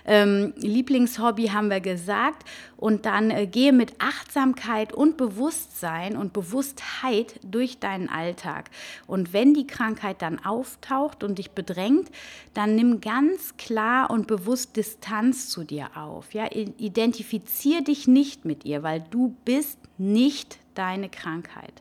Ähm, 0.06 0.54
Lieblingshobby 0.56 1.48
haben 1.48 1.70
wir 1.70 1.82
gesagt. 1.82 2.48
Und 2.78 3.06
dann 3.06 3.30
äh, 3.30 3.46
gehe 3.46 3.74
mit 3.74 3.94
Achtsamkeit 4.00 4.94
und 4.94 5.18
Bewusstsein 5.18 6.16
und 6.16 6.32
Bewusstheit 6.32 7.40
durch 7.44 7.80
deinen 7.80 8.08
Alltag. 8.08 8.70
Und 9.06 9.34
wenn 9.34 9.54
die 9.54 9.68
Krankheit 9.68 10.22
dann 10.22 10.40
auftaucht 10.40 11.26
und 11.26 11.40
dich 11.40 11.52
bedrängt, 11.52 12.10
dann 12.54 12.76
nimm 12.76 13.02
ganz 13.02 13.58
klar 13.58 14.10
und 14.10 14.28
bewusst 14.28 14.78
Distanz 14.78 15.50
zu 15.50 15.66
dir 15.66 15.90
auf. 15.98 16.34
Ja? 16.34 16.48
Identifizier 16.54 17.84
dich 17.84 18.08
nicht 18.08 18.46
mit 18.46 18.64
ihr, 18.64 18.82
weil 18.82 19.04
du 19.12 19.36
bist 19.44 19.78
nicht 19.98 20.58
deine 20.74 21.10
Krankheit. 21.10 21.74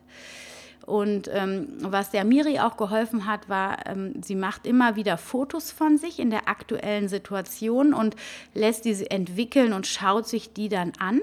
Und 0.89 1.29
ähm, 1.31 1.67
was 1.81 2.09
der 2.09 2.23
Miri 2.23 2.59
auch 2.59 2.75
geholfen 2.75 3.27
hat, 3.27 3.47
war, 3.47 3.85
ähm, 3.85 4.13
sie 4.23 4.35
macht 4.35 4.65
immer 4.65 4.95
wieder 4.95 5.17
Fotos 5.17 5.71
von 5.71 5.97
sich 5.97 6.19
in 6.19 6.31
der 6.31 6.49
aktuellen 6.49 7.07
Situation 7.07 7.93
und 7.93 8.15
lässt 8.55 8.85
diese 8.85 9.11
entwickeln 9.11 9.73
und 9.73 9.85
schaut 9.85 10.27
sich 10.27 10.51
die 10.51 10.67
dann 10.67 10.93
an 10.97 11.21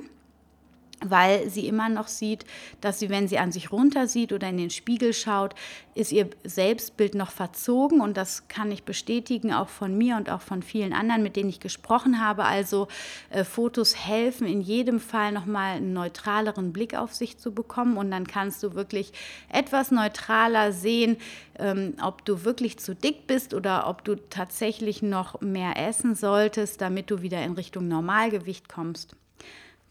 weil 1.05 1.51
sie 1.51 1.67
immer 1.69 1.89
noch 1.89 2.09
sieht, 2.09 2.47
dass 2.81 2.99
sie, 2.99 3.11
wenn 3.11 3.29
sie 3.29 3.39
an 3.39 3.53
sich 3.53 3.71
runter 3.71 4.07
sieht 4.07 4.33
oder 4.33 4.49
in 4.49 4.57
den 4.57 4.71
Spiegel 4.71 5.13
schaut, 5.13 5.55
ist 5.95 6.11
ihr 6.11 6.31
Selbstbild 6.45 7.15
noch 7.15 7.31
verzogen 7.31 8.01
und 8.01 8.17
das 8.17 8.49
kann 8.49 8.73
ich 8.73 8.85
bestätigen, 8.85 9.53
auch 9.53 9.69
von 9.69 9.97
mir 9.97 10.17
und 10.17 10.31
auch 10.31 10.41
von 10.41 10.63
vielen 10.63 10.95
anderen, 10.95 11.23
mit 11.23 11.37
denen 11.37 11.51
ich 11.51 11.61
gesprochen 11.61 12.21
habe. 12.25 12.45
Also 12.45 12.89
äh, 13.31 13.45
Fotos 13.45 13.95
helfen 13.97 14.47
in 14.47 14.63
jedem 14.63 14.99
Fall 14.99 15.33
nochmal 15.33 15.77
einen 15.77 15.93
neutraleren 15.93 16.73
Blick 16.73 16.95
auf 16.95 17.15
sich 17.15 17.37
zu 17.39 17.53
bekommen 17.53 17.99
und 17.99 18.11
dann 18.11 18.27
kannst 18.27 18.63
du 18.63 18.75
wirklich 18.75 19.13
etwas 19.51 19.91
neutraler 19.91 20.73
sehen, 20.73 21.19
ähm, 21.59 21.95
ob 22.03 22.25
du 22.25 22.45
wirklich 22.45 22.79
zu 22.79 22.95
dick 22.95 23.27
bist 23.27 23.53
oder 23.53 23.87
ob 23.89 24.05
du 24.05 24.17
tatsächlich 24.17 25.03
noch 25.03 25.41
mehr 25.43 25.77
essen 25.77 26.15
solltest, 26.15 26.81
damit 26.81 27.11
du 27.11 27.21
wieder 27.21 27.43
in 27.43 27.53
Richtung 27.53 27.87
Normalgewicht 27.89 28.69
kommst. 28.69 29.15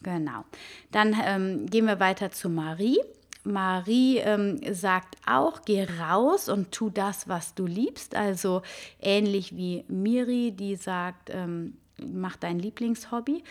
Genau. 0.05 0.45
Dann 0.91 1.15
ähm, 1.25 1.65
gehen 1.65 1.87
wir 1.87 1.99
weiter 1.99 2.29
zu 2.29 2.47
Marie. 2.47 2.99
Marie 3.43 4.19
ähm, 4.19 4.59
sagt 4.71 5.17
auch, 5.25 5.63
geh 5.65 5.87
raus 5.99 6.47
und 6.47 6.71
tu 6.71 6.91
das, 6.91 7.27
was 7.27 7.55
du 7.55 7.65
liebst. 7.65 8.13
Also 8.13 8.61
ähnlich 9.01 9.55
wie 9.55 9.83
Miri, 9.87 10.51
die 10.51 10.75
sagt, 10.75 11.31
ähm, 11.31 11.77
mach 11.97 12.35
dein 12.35 12.59
Lieblingshobby. 12.59 13.43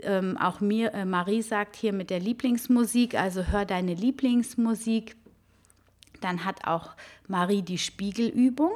Ähm, 0.00 0.36
auch 0.36 0.60
mir, 0.60 0.92
äh, 0.92 1.06
Marie 1.06 1.40
sagt 1.40 1.76
hier 1.76 1.94
mit 1.94 2.10
der 2.10 2.20
Lieblingsmusik, 2.20 3.14
also 3.14 3.46
hör 3.46 3.64
deine 3.64 3.94
Lieblingsmusik. 3.94 5.16
Dann 6.20 6.44
hat 6.44 6.66
auch 6.66 6.90
Marie 7.26 7.62
die 7.62 7.78
Spiegelübung. 7.78 8.72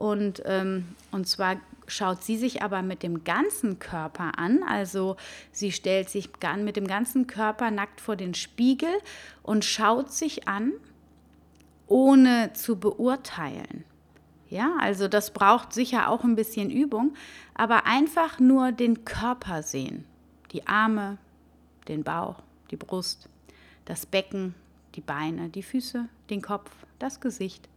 Und, 0.00 0.42
ähm, 0.46 0.96
und 1.10 1.28
zwar 1.28 1.56
schaut 1.86 2.24
sie 2.24 2.38
sich 2.38 2.62
aber 2.62 2.80
mit 2.80 3.02
dem 3.02 3.22
ganzen 3.22 3.78
Körper 3.78 4.38
an. 4.38 4.62
Also 4.62 5.18
sie 5.52 5.72
stellt 5.72 6.08
sich 6.08 6.30
mit 6.64 6.76
dem 6.76 6.86
ganzen 6.86 7.26
Körper 7.26 7.70
nackt 7.70 8.00
vor 8.00 8.16
den 8.16 8.32
Spiegel 8.32 8.88
und 9.42 9.62
schaut 9.62 10.10
sich 10.10 10.48
an, 10.48 10.72
ohne 11.86 12.54
zu 12.54 12.80
beurteilen. 12.80 13.84
Ja, 14.48 14.74
also 14.80 15.06
das 15.06 15.32
braucht 15.34 15.74
sicher 15.74 16.08
auch 16.08 16.24
ein 16.24 16.34
bisschen 16.34 16.70
Übung, 16.70 17.12
aber 17.52 17.84
einfach 17.84 18.40
nur 18.40 18.72
den 18.72 19.04
Körper 19.04 19.62
sehen. 19.62 20.06
Die 20.52 20.66
Arme, 20.66 21.18
den 21.88 22.04
Bauch, 22.04 22.36
die 22.70 22.76
Brust, 22.76 23.28
das 23.84 24.06
Becken, 24.06 24.54
die 24.94 25.02
Beine, 25.02 25.50
die 25.50 25.62
Füße, 25.62 26.08
den 26.30 26.40
Kopf, 26.40 26.70
das 26.98 27.20
Gesicht. 27.20 27.68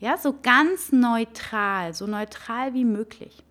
Ja, 0.00 0.16
so 0.16 0.34
ganz 0.42 0.92
neutral, 0.92 1.92
so 1.92 2.06
neutral 2.06 2.72
wie 2.72 2.86
möglich. 2.86 3.44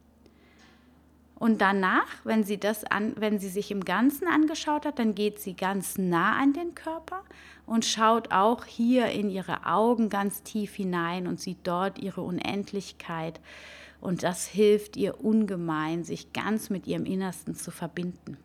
Und 1.36 1.62
danach, 1.62 2.08
wenn 2.26 2.44
sie 2.44 2.58
das 2.58 2.84
an, 2.84 3.14
wenn 3.18 3.40
sie 3.40 3.48
sich 3.48 3.72
im 3.72 3.86
Ganzen 3.86 4.28
angeschaut 4.28 4.86
hat, 4.86 5.00
dann 5.00 5.16
geht 5.16 5.40
sie 5.40 5.56
ganz 5.56 5.98
nah 5.98 6.38
an 6.38 6.52
den 6.52 6.76
Körper 6.76 7.24
und 7.66 7.86
schaut 7.86 8.32
auch 8.34 8.66
hier 8.66 9.08
in 9.08 9.30
ihre 9.30 9.66
Augen 9.66 10.10
ganz 10.10 10.44
tief 10.44 10.74
hinein 10.76 11.28
und 11.28 11.40
sieht 11.40 11.60
dort 11.64 12.00
ihre 12.00 12.22
Unendlichkeit. 12.22 13.40
Und 14.02 14.24
das 14.24 14.48
hilft 14.48 14.98
ihr 14.98 15.24
ungemein, 15.24 16.04
sich 16.04 16.34
ganz 16.34 16.70
mit 16.70 16.88
ihrem 16.88 17.06
Innersten 17.06 17.56
zu 17.56 17.72
verbinden. 17.72 18.38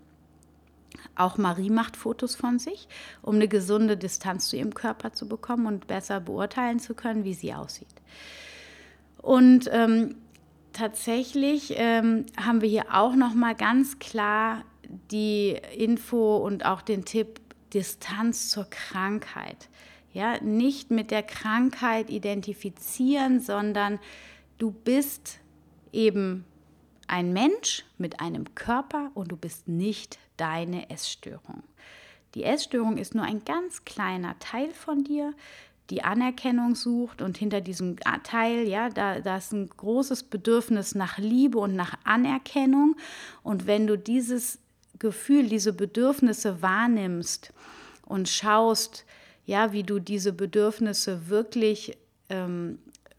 Auch 1.17 1.39
Marie 1.39 1.71
macht 1.71 1.97
Fotos 1.97 2.35
von 2.35 2.59
sich, 2.59 2.89
um 3.23 3.37
eine 3.37 3.49
gesunde 3.49 3.97
Distanz 3.97 4.49
zu 4.49 4.57
ihrem 4.57 4.75
Körper 4.75 5.13
zu 5.13 5.29
bekommen 5.29 5.67
und 5.67 5.87
besser 5.87 6.21
beurteilen 6.21 6.79
zu 6.79 6.95
können, 6.95 7.25
wie 7.25 7.35
sie 7.35 7.55
aussieht. 7.55 7.89
Und 9.19 9.71
ähm, 9.73 10.17
tatsächlich 10.73 11.75
ähm, 11.77 12.27
haben 12.37 12.61
wir 12.61 12.69
hier 12.69 12.87
auch 12.93 13.17
noch 13.17 13.35
mal 13.35 13.55
ganz 13.55 13.99
klar 13.99 14.65
die 15.11 15.59
Info 15.77 16.37
und 16.37 16.67
auch 16.67 16.83
den 16.83 17.05
Tipp 17.05 17.41
Distanz 17.73 18.51
zur 18.51 18.67
Krankheit. 18.71 19.69
Ja, 20.13 20.41
nicht 20.41 20.91
mit 20.91 21.11
der 21.11 21.25
Krankheit 21.25 22.09
identifizieren, 22.11 23.41
sondern 23.41 23.99
du 24.59 24.71
bist 24.71 25.41
eben 25.93 26.45
ein 27.09 27.33
Mensch 27.33 27.85
mit 27.99 28.21
einem 28.21 28.55
Körper 28.55 29.11
und 29.15 29.33
du 29.33 29.37
bist 29.37 29.69
nicht 29.69 30.19
deine 30.37 30.91
Essstörung. 30.91 31.63
Die 32.35 32.45
Essstörung 32.45 32.99
ist 32.99 33.15
nur 33.15 33.25
ein 33.25 33.45
ganz 33.45 33.85
kleiner 33.85 34.39
Teil 34.39 34.71
von 34.71 35.05
dir 35.05 35.35
die 35.91 36.03
Anerkennung 36.03 36.75
sucht 36.75 37.21
und 37.21 37.37
hinter 37.37 37.61
diesem 37.61 37.97
Teil, 38.23 38.67
ja, 38.67 38.89
da, 38.89 39.21
da 39.21 39.37
ist 39.37 39.53
ein 39.53 39.69
großes 39.69 40.25
Bedürfnis 40.25 40.95
nach 40.95 41.19
Liebe 41.19 41.59
und 41.59 41.77
nach 41.77 41.95
Anerkennung. 42.05 42.97
Und 43.43 43.67
wenn 43.67 43.87
du 43.87 43.99
dieses 43.99 44.59
Gefühl, 44.99 45.49
diese 45.49 45.73
Bedürfnisse 45.73 46.63
wahrnimmst 46.63 47.53
und 48.07 48.29
schaust, 48.29 49.05
ja, 49.45 49.73
wie 49.73 49.83
du 49.83 49.99
diese 49.99 50.33
Bedürfnisse 50.33 51.29
wirklich 51.29 51.99
ähm, 52.31 52.79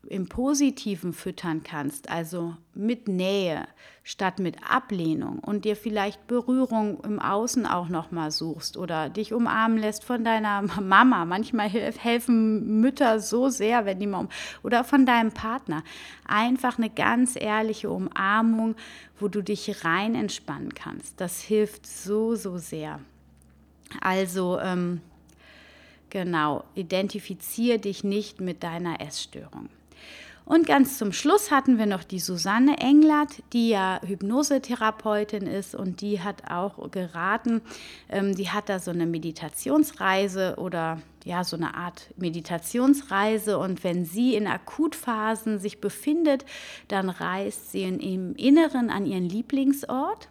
im 0.09 0.27
Positiven 0.27 1.13
füttern 1.13 1.63
kannst, 1.63 2.09
also 2.09 2.55
mit 2.73 3.07
Nähe 3.07 3.67
statt 4.07 4.37
mit 4.37 4.57
Ablehnung 4.69 5.39
und 5.39 5.65
dir 5.65 5.75
vielleicht 5.75 6.27
Berührung 6.27 7.03
im 7.03 7.19
Außen 7.19 7.65
auch 7.65 7.89
noch 7.89 8.11
mal 8.11 8.29
suchst 8.29 8.77
oder 8.77 9.09
dich 9.09 9.33
umarmen 9.33 9.79
lässt 9.79 10.03
von 10.03 10.23
deiner 10.23 10.61
Mama. 10.81 11.25
Manchmal 11.25 11.69
helfen 11.69 12.81
Mütter 12.81 13.19
so 13.19 13.49
sehr, 13.49 13.85
wenn 13.85 13.99
die 13.99 14.05
mal 14.05 14.19
um 14.19 14.29
oder 14.61 14.83
von 14.83 15.07
deinem 15.07 15.31
Partner. 15.31 15.83
Einfach 16.27 16.77
eine 16.77 16.91
ganz 16.91 17.35
ehrliche 17.35 17.89
Umarmung, 17.89 18.75
wo 19.19 19.27
du 19.27 19.41
dich 19.41 19.83
rein 19.83 20.13
entspannen 20.13 20.75
kannst. 20.75 21.19
Das 21.19 21.41
hilft 21.41 21.87
so 21.87 22.35
so 22.35 22.59
sehr. 22.59 22.99
Also 24.01 24.59
ähm, 24.59 25.01
genau, 26.11 26.63
identifiziere 26.75 27.79
dich 27.79 28.03
nicht 28.03 28.39
mit 28.39 28.61
deiner 28.61 29.01
Essstörung. 29.01 29.69
Und 30.45 30.67
ganz 30.67 30.99
zum 30.99 31.11
Schluss 31.11 31.49
hatten 31.49 31.79
wir 31.79 31.87
noch 31.87 32.03
die 32.03 32.19
Susanne 32.19 32.77
Englert, 32.77 33.41
die 33.51 33.69
ja 33.69 33.99
Hypnosetherapeutin 34.05 35.47
ist 35.47 35.73
und 35.73 36.01
die 36.01 36.21
hat 36.21 36.51
auch 36.51 36.91
geraten, 36.91 37.61
ähm, 38.09 38.35
die 38.35 38.49
hat 38.49 38.69
da 38.69 38.79
so 38.79 38.91
eine 38.91 39.07
Meditationsreise 39.07 40.55
oder 40.57 41.01
ja, 41.23 41.43
so 41.43 41.57
eine 41.57 41.73
Art 41.73 42.13
Meditationsreise. 42.17 43.57
Und 43.57 43.83
wenn 43.83 44.05
sie 44.05 44.35
in 44.35 44.45
Akutphasen 44.45 45.57
sich 45.57 45.81
befindet, 45.81 46.45
dann 46.87 47.09
reist 47.09 47.71
sie 47.71 47.81
in, 47.81 47.99
im 47.99 48.35
Inneren 48.35 48.91
an 48.91 49.07
ihren 49.07 49.27
Lieblingsort 49.27 50.29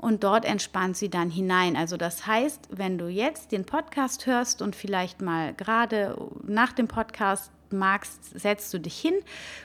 und 0.00 0.24
dort 0.24 0.44
entspannt 0.44 0.96
sie 0.96 1.10
dann 1.10 1.30
hinein. 1.30 1.76
Also 1.76 1.96
das 1.96 2.26
heißt, 2.26 2.68
wenn 2.70 2.98
du 2.98 3.08
jetzt 3.08 3.52
den 3.52 3.64
Podcast 3.64 4.26
hörst 4.26 4.62
und 4.62 4.74
vielleicht 4.74 5.20
mal 5.20 5.54
gerade 5.54 6.16
nach 6.42 6.72
dem 6.72 6.88
Podcast 6.88 7.50
magst, 7.70 8.38
setzt 8.38 8.72
du 8.74 8.78
dich 8.78 8.98
hin 8.98 9.14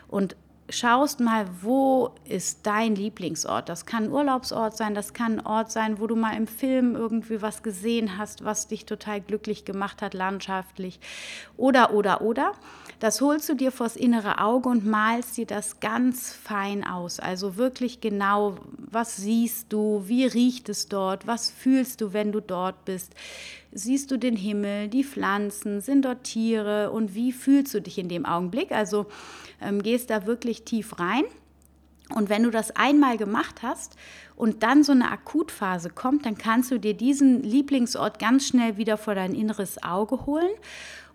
und 0.08 0.36
schaust 0.69 1.19
mal, 1.19 1.45
wo 1.62 2.12
ist 2.25 2.65
dein 2.65 2.95
Lieblingsort. 2.95 3.69
Das 3.69 3.86
kann 3.86 4.06
ein 4.06 4.12
Urlaubsort 4.12 4.75
sein, 4.75 4.95
das 4.95 5.13
kann 5.13 5.39
ein 5.39 5.45
Ort 5.45 5.71
sein, 5.71 5.99
wo 5.99 6.08
du 6.08 6.15
mal 6.15 6.36
im 6.36 6.47
Film 6.47 6.95
irgendwie 6.95 7.41
was 7.41 7.62
gesehen 7.62 8.17
hast, 8.17 8.43
was 8.43 8.67
dich 8.67 8.86
total 8.86 9.21
glücklich 9.21 9.65
gemacht 9.65 10.01
hat, 10.01 10.13
landschaftlich. 10.13 10.99
Oder, 11.58 11.93
oder, 11.93 12.21
oder. 12.21 12.54
Das 12.99 13.21
holst 13.21 13.49
du 13.49 13.56
dir 13.56 13.71
vors 13.71 13.95
innere 13.95 14.39
Auge 14.39 14.69
und 14.69 14.86
malst 14.86 15.38
dir 15.38 15.45
das 15.45 15.80
ganz 15.80 16.34
fein 16.34 16.84
aus. 16.84 17.19
Also 17.19 17.58
wirklich 17.58 18.01
genau, 18.01 18.56
was 18.78 19.17
siehst 19.17 19.71
du, 19.71 20.04
wie 20.08 20.25
riecht 20.25 20.69
es 20.69 20.88
dort, 20.88 21.28
was 21.28 21.51
fühlst 21.51 22.01
du, 22.01 22.13
wenn 22.13 22.32
du 22.32 22.39
dort 22.39 22.86
bist. 22.86 23.13
Siehst 23.71 24.10
du 24.10 24.17
den 24.17 24.38
Himmel, 24.38 24.88
die 24.88 25.04
Pflanzen, 25.04 25.82
sind 25.82 26.06
dort 26.06 26.23
Tiere 26.23 26.91
und 26.91 27.13
wie 27.13 27.34
fühlst 27.34 27.73
du 27.73 27.82
dich 27.82 27.97
in 27.97 28.08
dem 28.08 28.25
Augenblick? 28.25 28.71
Also 28.71 29.08
ähm, 29.62 29.82
gehst 29.82 30.10
da 30.10 30.26
wirklich 30.26 30.63
tief 30.63 31.00
rein. 31.00 31.24
Und 32.13 32.30
wenn 32.30 32.44
du 32.44 32.52
das 32.52 32.76
einmal 32.76 33.18
gemacht 33.18 33.63
hast 33.63 33.96
und 34.36 34.62
dann 34.62 34.84
so 34.84 34.91
eine 34.91 35.10
Akutphase 35.10 35.89
kommt, 35.89 36.26
dann 36.26 36.38
kannst 36.38 36.70
du 36.70 36.80
dir 36.80 36.94
diesen 36.94 37.41
Lieblingsort 37.41 38.20
ganz 38.20 38.48
schnell 38.48 38.78
wieder 38.78 38.98
vor 38.98 39.15
dein 39.15 39.34
inneres 39.34 39.82
Auge 39.82 40.28
holen 40.28 40.52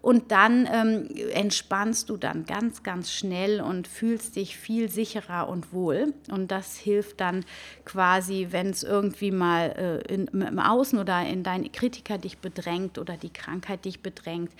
und 0.03 0.33
dann 0.33 0.67
ähm, 0.73 1.09
entspannst 1.33 2.09
du 2.09 2.17
dann 2.17 2.47
ganz, 2.47 2.83
ganz 2.83 3.13
schnell 3.13 3.61
und 3.61 3.87
fühlst 3.87 4.37
dich 4.37 4.57
viel 4.57 4.91
sicherer 4.91 5.49
und 5.49 5.73
wohl. 5.75 6.15
Und 6.31 6.51
das 6.51 6.77
hilft 6.77 7.21
dann 7.21 7.45
quasi, 7.85 8.49
wenn 8.51 8.71
es 8.71 8.83
irgendwie 8.83 9.31
mal 9.31 10.03
äh, 10.09 10.15
in, 10.15 10.27
im 10.29 10.59
Außen 10.59 10.99
oder 10.99 11.27
in 11.27 11.43
deine 11.43 11.69
Kritiker 11.69 12.17
dich 12.17 12.39
bedrängt 12.39 12.99
oder 12.99 13.19
die 13.19 13.33
Krankheit 13.33 13.85
dich 13.85 14.01
bedrängt, 14.01 14.51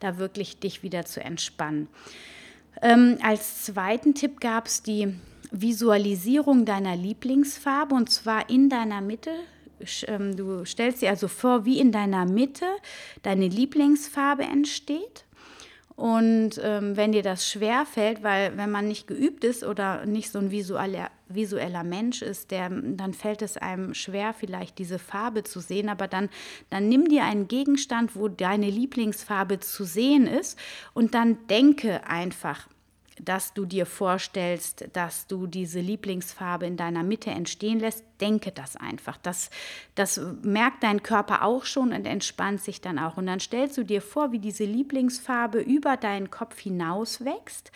da 0.00 0.18
wirklich 0.18 0.60
dich 0.60 0.82
wieder 0.82 1.06
zu 1.06 1.22
entspannen. 1.22 1.88
Ähm, 2.82 3.18
als 3.22 3.64
zweiten 3.64 4.14
Tipp 4.14 4.40
gab 4.40 4.66
es 4.66 4.82
die 4.82 5.14
Visualisierung 5.50 6.64
deiner 6.64 6.96
Lieblingsfarbe 6.96 7.94
und 7.94 8.10
zwar 8.10 8.48
in 8.48 8.68
deiner 8.68 9.00
Mitte. 9.00 9.30
Ähm, 10.06 10.36
du 10.36 10.64
stellst 10.64 11.02
dir 11.02 11.10
also 11.10 11.28
vor, 11.28 11.64
wie 11.64 11.78
in 11.78 11.92
deiner 11.92 12.24
Mitte 12.24 12.66
deine 13.22 13.48
Lieblingsfarbe 13.48 14.44
entsteht. 14.44 15.24
Und 16.00 16.52
ähm, 16.64 16.96
wenn 16.96 17.12
dir 17.12 17.22
das 17.22 17.46
schwer 17.46 17.84
fällt, 17.84 18.22
weil 18.22 18.56
wenn 18.56 18.70
man 18.70 18.88
nicht 18.88 19.06
geübt 19.06 19.44
ist 19.44 19.62
oder 19.62 20.06
nicht 20.06 20.30
so 20.30 20.38
ein 20.38 20.50
visueller, 20.50 21.10
visueller 21.28 21.84
Mensch 21.84 22.22
ist, 22.22 22.50
der, 22.52 22.70
dann 22.70 23.12
fällt 23.12 23.42
es 23.42 23.58
einem 23.58 23.92
schwer, 23.92 24.32
vielleicht 24.32 24.78
diese 24.78 24.98
Farbe 24.98 25.44
zu 25.44 25.60
sehen. 25.60 25.90
Aber 25.90 26.08
dann, 26.08 26.30
dann 26.70 26.88
nimm 26.88 27.06
dir 27.10 27.24
einen 27.24 27.48
Gegenstand, 27.48 28.16
wo 28.16 28.28
deine 28.28 28.70
Lieblingsfarbe 28.70 29.60
zu 29.60 29.84
sehen 29.84 30.26
ist 30.26 30.58
und 30.94 31.12
dann 31.12 31.46
denke 31.48 32.06
einfach 32.06 32.66
dass 33.24 33.54
du 33.54 33.64
dir 33.64 33.86
vorstellst, 33.86 34.88
dass 34.92 35.26
du 35.26 35.46
diese 35.46 35.80
Lieblingsfarbe 35.80 36.66
in 36.66 36.76
deiner 36.76 37.02
Mitte 37.02 37.30
entstehen 37.30 37.80
lässt, 37.80 38.04
denke 38.20 38.52
das 38.52 38.76
einfach. 38.76 39.16
Das, 39.16 39.50
das 39.94 40.20
merkt 40.42 40.82
dein 40.82 41.02
Körper 41.02 41.44
auch 41.44 41.64
schon 41.64 41.92
und 41.92 42.06
entspannt 42.06 42.60
sich 42.60 42.80
dann 42.80 42.98
auch. 42.98 43.16
Und 43.16 43.26
dann 43.26 43.40
stellst 43.40 43.78
du 43.78 43.84
dir 43.84 44.02
vor, 44.02 44.32
wie 44.32 44.38
diese 44.38 44.64
Lieblingsfarbe 44.64 45.60
über 45.60 45.96
deinen 45.96 46.30
Kopf 46.30 46.58
hinaus 46.58 47.24
wächst 47.24 47.72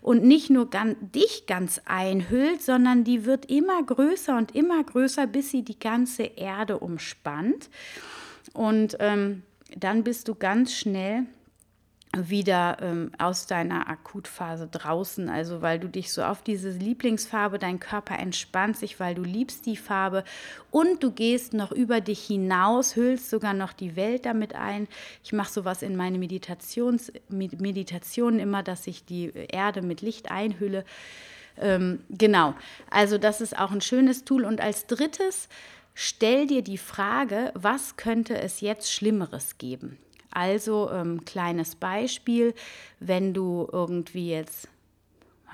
und 0.00 0.24
nicht 0.24 0.50
nur 0.50 0.70
ganz, 0.70 0.96
dich 1.00 1.46
ganz 1.46 1.80
einhüllt, 1.84 2.62
sondern 2.62 3.04
die 3.04 3.24
wird 3.24 3.46
immer 3.46 3.82
größer 3.82 4.36
und 4.36 4.54
immer 4.54 4.82
größer, 4.82 5.26
bis 5.26 5.50
sie 5.50 5.62
die 5.62 5.78
ganze 5.78 6.22
Erde 6.22 6.78
umspannt. 6.78 7.68
Und 8.52 8.96
ähm, 9.00 9.42
dann 9.76 10.04
bist 10.04 10.28
du 10.28 10.34
ganz 10.34 10.74
schnell 10.74 11.26
wieder 12.16 12.78
ähm, 12.80 13.12
aus 13.18 13.46
deiner 13.46 13.88
Akutphase 13.88 14.66
draußen, 14.66 15.28
also 15.28 15.62
weil 15.62 15.78
du 15.78 15.88
dich 15.88 16.12
so 16.12 16.24
auf 16.24 16.42
diese 16.42 16.70
Lieblingsfarbe, 16.70 17.60
dein 17.60 17.78
Körper 17.78 18.18
entspannt 18.18 18.76
sich, 18.76 18.98
weil 18.98 19.14
du 19.14 19.22
liebst 19.22 19.64
die 19.64 19.76
Farbe 19.76 20.24
und 20.72 21.04
du 21.04 21.12
gehst 21.12 21.54
noch 21.54 21.70
über 21.70 22.00
dich 22.00 22.24
hinaus, 22.24 22.96
hüllst 22.96 23.30
sogar 23.30 23.54
noch 23.54 23.72
die 23.72 23.94
Welt 23.94 24.26
damit 24.26 24.56
ein. 24.56 24.88
Ich 25.22 25.32
mache 25.32 25.52
sowas 25.52 25.82
in 25.82 25.94
meine 25.94 26.18
Meditations, 26.18 27.12
Meditationen 27.28 28.40
immer, 28.40 28.64
dass 28.64 28.88
ich 28.88 29.04
die 29.04 29.32
Erde 29.48 29.80
mit 29.80 30.02
Licht 30.02 30.32
einhülle. 30.32 30.84
Ähm, 31.58 32.00
genau, 32.08 32.54
also 32.90 33.18
das 33.18 33.40
ist 33.40 33.56
auch 33.56 33.70
ein 33.70 33.80
schönes 33.80 34.24
Tool 34.24 34.44
und 34.44 34.60
als 34.60 34.86
drittes 34.88 35.48
stell 35.94 36.48
dir 36.48 36.62
die 36.62 36.78
Frage, 36.78 37.52
was 37.54 37.96
könnte 37.96 38.36
es 38.36 38.60
jetzt 38.60 38.92
Schlimmeres 38.92 39.58
geben? 39.58 39.96
Also 40.32 40.90
ähm, 40.90 41.24
kleines 41.24 41.74
Beispiel, 41.74 42.54
wenn 42.98 43.34
du 43.34 43.68
irgendwie 43.72 44.30
jetzt 44.30 44.68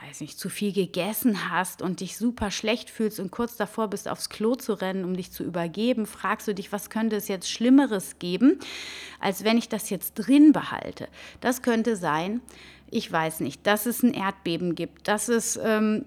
weiß 0.07 0.21
nicht, 0.21 0.39
zu 0.39 0.49
viel 0.49 0.73
gegessen 0.73 1.51
hast 1.51 1.83
und 1.83 2.01
dich 2.01 2.17
super 2.17 2.51
schlecht 2.51 2.91
fühlst 2.91 3.19
und 3.19 3.31
kurz 3.31 3.57
davor 3.57 3.89
bist, 3.89 4.09
aufs 4.09 4.29
Klo 4.29 4.55
zu 4.55 4.75
rennen, 4.75 5.05
um 5.05 5.17
dich 5.17 5.33
zu 5.33 5.43
übergeben, 5.43 6.07
fragst 6.07 6.47
du 6.49 6.55
dich, 6.55 6.71
was 6.73 6.91
könnte 6.91 7.17
es 7.17 7.29
jetzt 7.29 7.51
Schlimmeres 7.51 8.19
geben, 8.19 8.59
als 9.21 9.45
wenn 9.45 9.59
ich 9.59 9.69
das 9.69 9.91
jetzt 9.91 10.15
drin 10.15 10.53
behalte. 10.53 11.09
Das 11.41 11.63
könnte 11.63 11.97
sein, 11.97 12.41
ich 12.91 13.11
weiß 13.11 13.41
nicht, 13.41 13.67
dass 13.67 13.87
es 13.87 14.03
ein 14.03 14.15
Erdbeben 14.15 14.75
gibt, 14.75 15.09
dass 15.09 15.29
es 15.29 15.59
ähm, 15.63 16.05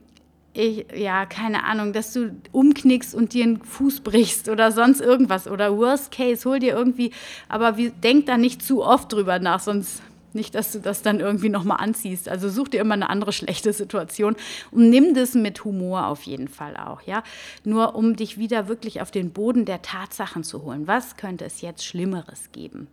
ich, 0.59 0.85
ja, 0.95 1.25
keine 1.25 1.63
Ahnung, 1.63 1.93
dass 1.93 2.13
du 2.13 2.35
umknickst 2.51 3.15
und 3.15 3.33
dir 3.33 3.43
einen 3.43 3.63
Fuß 3.63 4.01
brichst 4.01 4.49
oder 4.49 4.71
sonst 4.71 5.01
irgendwas. 5.01 5.47
Oder 5.47 5.77
worst 5.77 6.11
case, 6.11 6.47
hol 6.47 6.59
dir 6.59 6.73
irgendwie, 6.73 7.11
aber 7.47 7.77
wie, 7.77 7.89
denk 7.89 8.25
da 8.25 8.37
nicht 8.37 8.61
zu 8.61 8.83
oft 8.83 9.11
drüber 9.11 9.39
nach, 9.39 9.59
sonst 9.59 10.01
nicht, 10.33 10.53
dass 10.53 10.71
du 10.71 10.79
das 10.79 11.01
dann 11.01 11.19
irgendwie 11.19 11.49
nochmal 11.49 11.77
anziehst. 11.79 12.29
Also 12.29 12.49
such 12.49 12.67
dir 12.67 12.81
immer 12.81 12.93
eine 12.93 13.09
andere 13.09 13.33
schlechte 13.33 13.73
Situation 13.73 14.35
und 14.71 14.89
nimm 14.89 15.13
das 15.13 15.33
mit 15.33 15.63
Humor 15.65 16.07
auf 16.07 16.23
jeden 16.23 16.47
Fall 16.47 16.77
auch, 16.77 17.01
ja. 17.01 17.23
Nur 17.63 17.95
um 17.95 18.15
dich 18.15 18.37
wieder 18.37 18.67
wirklich 18.67 19.01
auf 19.01 19.11
den 19.11 19.31
Boden 19.31 19.65
der 19.65 19.81
Tatsachen 19.81 20.43
zu 20.43 20.63
holen. 20.63 20.87
Was 20.87 21.17
könnte 21.17 21.45
es 21.45 21.61
jetzt 21.61 21.85
Schlimmeres 21.85 22.51
geben? 22.51 22.87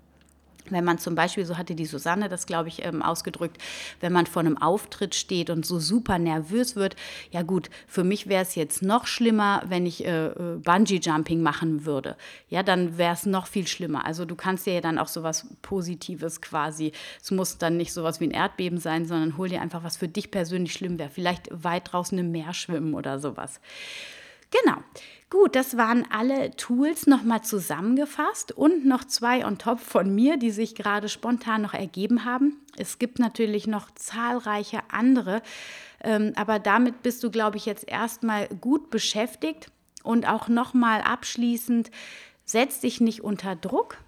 Wenn 0.72 0.85
man 0.85 0.98
zum 0.98 1.14
Beispiel, 1.14 1.44
so 1.44 1.57
hatte 1.57 1.74
die 1.74 1.87
Susanne 1.87 2.29
das, 2.29 2.46
glaube 2.46 2.68
ich, 2.68 2.85
ähm, 2.85 3.02
ausgedrückt, 3.02 3.59
wenn 4.00 4.12
man 4.12 4.26
vor 4.26 4.40
einem 4.40 4.59
Auftritt 4.59 5.14
steht 5.14 5.50
und 5.50 5.66
so 5.66 5.79
super 5.79 6.18
nervös 6.18 6.76
wird, 6.76 6.96
ja 7.31 7.42
gut, 7.42 7.70
für 7.87 8.05
mich 8.05 8.29
wäre 8.29 8.42
es 8.42 8.55
jetzt 8.55 8.83
noch 8.83 9.07
schlimmer, 9.07 9.62
wenn 9.66 9.87
ich 9.87 10.05
äh, 10.05 10.26
äh 10.26 10.57
Bungee-Jumping 10.59 11.42
machen 11.42 11.85
würde. 11.85 12.16
Ja, 12.48 12.62
dann 12.62 12.98
wäre 12.98 13.14
es 13.14 13.26
noch 13.26 13.46
viel 13.46 13.66
schlimmer. 13.66 14.05
Also 14.05 14.24
du 14.24 14.35
kannst 14.35 14.66
dir 14.66 14.74
ja 14.74 14.81
dann 14.81 14.98
auch 14.98 15.09
sowas 15.09 15.46
Positives 15.62 16.40
quasi, 16.40 16.92
es 17.22 17.31
muss 17.31 17.59
dann 17.59 17.76
nicht 17.76 17.92
sowas 17.92 18.20
wie 18.20 18.24
ein 18.24 18.31
Erdbeben 18.31 18.79
sein, 18.79 19.07
sondern 19.07 19.37
hol 19.37 19.48
dir 19.48 19.61
einfach, 19.61 19.85
was 19.85 19.96
für 19.96 20.09
dich 20.09 20.31
persönlich 20.31 20.72
schlimm 20.72 20.98
wäre. 20.98 21.11
Vielleicht 21.11 21.48
weit 21.50 21.92
draußen 21.92 22.16
im 22.18 22.33
Meer 22.33 22.55
schwimmen 22.55 22.94
oder 22.94 23.18
sowas. 23.18 23.61
Genau. 24.50 24.79
Gut, 25.29 25.57
das 25.57 25.77
waren 25.77 26.07
alle 26.09 26.53
Tools 26.53 27.09
nochmal 27.09 27.43
zusammengefasst 27.43 28.53
und 28.53 28.87
noch 28.87 29.05
zwei 29.05 29.45
on 29.45 29.59
top 29.59 29.81
von 29.81 30.15
mir, 30.15 30.37
die 30.37 30.53
sich 30.53 30.77
gerade 30.77 31.09
spontan 31.09 31.62
noch 31.62 31.75
ergeben 31.75 32.25
haben. 32.25 32.61
Es 32.77 33.01
gibt 33.01 33.19
natürlich 33.19 33.67
noch 33.67 33.91
zahlreiche 33.97 34.81
andere, 34.89 35.43
ähm, 36.05 36.33
aber 36.37 36.61
damit 36.61 37.03
bist 37.03 37.25
du, 37.25 37.33
glaube 37.33 37.57
ich, 37.57 37.67
jetzt 37.67 37.89
erstmal 37.89 38.47
gut 38.47 38.89
beschäftigt 38.91 39.73
und 40.05 40.29
auch 40.29 40.47
nochmal 40.47 41.01
abschließend, 41.01 41.91
setz 42.45 42.79
dich 42.79 43.01
nicht 43.01 43.25
unter 43.25 43.57
Druck, 43.57 43.99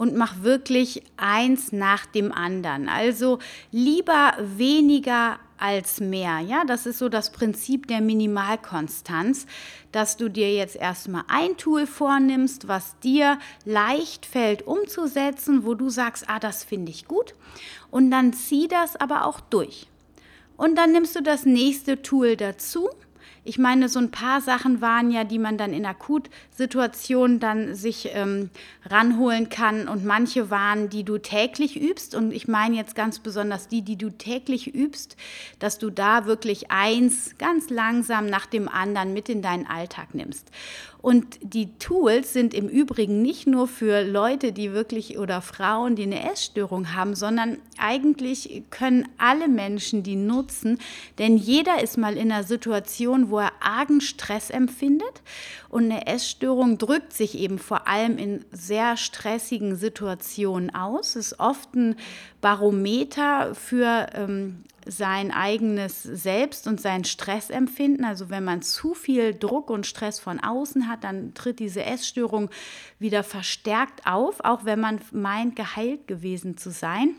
und 0.00 0.16
mach 0.16 0.42
wirklich 0.42 1.02
eins 1.18 1.72
nach 1.72 2.06
dem 2.06 2.32
anderen. 2.32 2.88
Also 2.88 3.38
lieber 3.70 4.32
weniger 4.40 5.38
als 5.60 6.00
mehr. 6.00 6.40
Ja, 6.40 6.64
das 6.64 6.86
ist 6.86 6.98
so 6.98 7.08
das 7.08 7.30
Prinzip 7.30 7.86
der 7.86 8.00
Minimalkonstanz, 8.00 9.46
dass 9.92 10.16
du 10.16 10.28
dir 10.28 10.52
jetzt 10.52 10.76
erstmal 10.76 11.24
ein 11.28 11.56
Tool 11.56 11.86
vornimmst, 11.86 12.68
was 12.68 12.98
dir 13.00 13.38
leicht 13.64 14.26
fällt 14.26 14.66
umzusetzen, 14.66 15.64
wo 15.64 15.74
du 15.74 15.90
sagst, 15.90 16.24
ah, 16.28 16.38
das 16.38 16.64
finde 16.64 16.90
ich 16.90 17.06
gut. 17.06 17.34
Und 17.90 18.10
dann 18.10 18.32
zieh 18.32 18.68
das 18.68 18.96
aber 18.96 19.26
auch 19.26 19.40
durch. 19.40 19.86
Und 20.56 20.76
dann 20.76 20.92
nimmst 20.92 21.16
du 21.16 21.22
das 21.22 21.46
nächste 21.46 22.02
Tool 22.02 22.36
dazu 22.36 22.88
ich 23.44 23.58
meine, 23.58 23.88
so 23.88 23.98
ein 23.98 24.10
paar 24.10 24.40
Sachen 24.40 24.80
waren 24.80 25.10
ja, 25.10 25.24
die 25.24 25.38
man 25.38 25.56
dann 25.56 25.72
in 25.72 25.86
Akutsituationen 25.86 27.40
dann 27.40 27.74
sich 27.74 28.10
ähm, 28.12 28.50
ranholen 28.84 29.48
kann. 29.48 29.88
Und 29.88 30.04
manche 30.04 30.50
waren, 30.50 30.90
die 30.90 31.04
du 31.04 31.18
täglich 31.18 31.80
übst. 31.80 32.14
Und 32.14 32.32
ich 32.32 32.48
meine 32.48 32.76
jetzt 32.76 32.94
ganz 32.94 33.18
besonders 33.18 33.68
die, 33.68 33.82
die 33.82 33.96
du 33.96 34.10
täglich 34.10 34.74
übst, 34.74 35.16
dass 35.58 35.78
du 35.78 35.90
da 35.90 36.26
wirklich 36.26 36.70
eins 36.70 37.38
ganz 37.38 37.70
langsam 37.70 38.26
nach 38.26 38.46
dem 38.46 38.68
anderen 38.68 39.14
mit 39.14 39.28
in 39.28 39.40
deinen 39.40 39.66
Alltag 39.66 40.14
nimmst. 40.14 40.50
Und 41.02 41.38
die 41.42 41.78
Tools 41.78 42.34
sind 42.34 42.52
im 42.52 42.68
Übrigen 42.68 43.22
nicht 43.22 43.46
nur 43.46 43.66
für 43.66 44.02
Leute, 44.02 44.52
die 44.52 44.72
wirklich 44.72 45.18
oder 45.18 45.40
Frauen, 45.40 45.96
die 45.96 46.02
eine 46.02 46.30
Essstörung 46.30 46.94
haben, 46.94 47.14
sondern 47.14 47.56
eigentlich 47.78 48.64
können 48.68 49.08
alle 49.16 49.48
Menschen 49.48 50.02
die 50.02 50.16
nutzen, 50.16 50.78
denn 51.18 51.38
jeder 51.38 51.82
ist 51.82 51.96
mal 51.96 52.18
in 52.18 52.30
einer 52.30 52.44
Situation, 52.44 53.29
wo 53.30 53.38
er 53.38 53.52
argen 53.60 54.00
Stress 54.00 54.50
empfindet 54.50 55.22
und 55.68 55.84
eine 55.84 56.06
Essstörung 56.06 56.78
drückt 56.78 57.12
sich 57.12 57.38
eben 57.38 57.58
vor 57.58 57.86
allem 57.88 58.18
in 58.18 58.44
sehr 58.52 58.96
stressigen 58.96 59.76
Situationen 59.76 60.74
aus. 60.74 61.16
Ist 61.16 61.38
oft 61.38 61.74
ein 61.74 61.96
Barometer 62.40 63.54
für 63.54 64.06
ähm, 64.14 64.64
sein 64.86 65.30
eigenes 65.30 66.02
Selbst 66.02 66.66
und 66.66 66.80
sein 66.80 67.04
Stressempfinden. 67.04 68.04
Also 68.04 68.30
wenn 68.30 68.44
man 68.44 68.62
zu 68.62 68.94
viel 68.94 69.34
Druck 69.34 69.70
und 69.70 69.86
Stress 69.86 70.18
von 70.18 70.40
außen 70.40 70.88
hat, 70.88 71.04
dann 71.04 71.34
tritt 71.34 71.58
diese 71.58 71.84
Essstörung 71.84 72.50
wieder 72.98 73.22
verstärkt 73.22 74.06
auf, 74.06 74.40
auch 74.44 74.64
wenn 74.64 74.80
man 74.80 75.00
meint, 75.12 75.56
geheilt 75.56 76.06
gewesen 76.06 76.56
zu 76.56 76.70
sein 76.70 77.14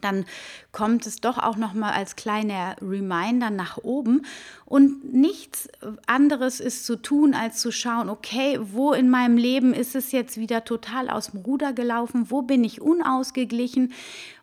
dann 0.00 0.24
kommt 0.72 1.06
es 1.06 1.20
doch 1.20 1.38
auch 1.38 1.56
noch 1.56 1.74
mal 1.74 1.92
als 1.92 2.16
kleiner 2.16 2.76
Reminder 2.80 3.50
nach 3.50 3.78
oben. 3.78 4.22
Und 4.64 5.12
nichts 5.12 5.68
anderes 6.06 6.60
ist 6.60 6.86
zu 6.86 6.94
tun 6.94 7.34
als 7.34 7.60
zu 7.60 7.72
schauen, 7.72 8.08
okay, 8.08 8.58
wo 8.60 8.92
in 8.92 9.10
meinem 9.10 9.36
Leben 9.36 9.74
ist 9.74 9.96
es 9.96 10.12
jetzt 10.12 10.36
wieder 10.36 10.64
total 10.64 11.10
aus 11.10 11.32
dem 11.32 11.40
Ruder 11.40 11.72
gelaufen, 11.72 12.30
wo 12.30 12.42
bin 12.42 12.62
ich 12.62 12.80
unausgeglichen? 12.80 13.92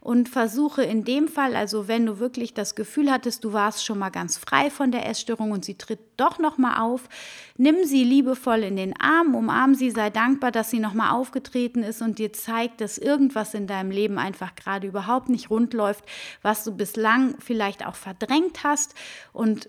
Und 0.02 0.30
versuche 0.30 0.84
in 0.84 1.04
dem 1.04 1.28
Fall, 1.28 1.54
also 1.56 1.90
wenn 1.90 2.06
du 2.06 2.20
wirklich 2.20 2.54
das 2.54 2.76
Gefühl 2.76 3.12
hattest, 3.12 3.44
du 3.44 3.52
warst 3.52 3.84
schon 3.84 4.00
mal 4.00 4.10
ganz 4.10 4.38
frei 4.38 4.70
von 4.70 4.92
der 4.92 5.10
Essstörung 5.10 5.52
und 5.52 5.66
sie 5.66 5.76
tritt 5.76 6.00
doch 6.16 6.40
noch 6.40 6.58
mal 6.58 6.80
auf, 6.82 7.10
nimm 7.58 7.84
sie 7.84 8.06
liebevoll 8.06 8.64
in 8.64 8.78
den 8.78 8.98
Arm, 9.00 9.36
umarm 9.36 9.76
sie, 9.76 9.92
sei 9.92 10.10
dankbar, 10.10 10.52
dass 10.52 10.70
sie 10.70 10.80
noch 10.80 10.94
mal 10.94 11.12
aufgetreten 11.12 11.84
ist 11.84 12.02
und 12.02 12.20
dir 12.20 12.32
zeigt, 12.32 12.80
dass 12.80 12.98
irgendwas 12.98 13.54
in 13.54 13.68
deinem 13.68 13.92
Leben 13.92 14.18
einfach 14.18 14.56
gerade 14.56 14.88
überhaupt 14.88 15.28
nicht 15.28 15.37
rund 15.50 15.74
läuft, 15.74 16.04
was 16.42 16.64
du 16.64 16.76
bislang 16.76 17.36
vielleicht 17.40 17.86
auch 17.86 17.96
verdrängt 17.96 18.64
hast. 18.64 18.96
Und 19.34 19.68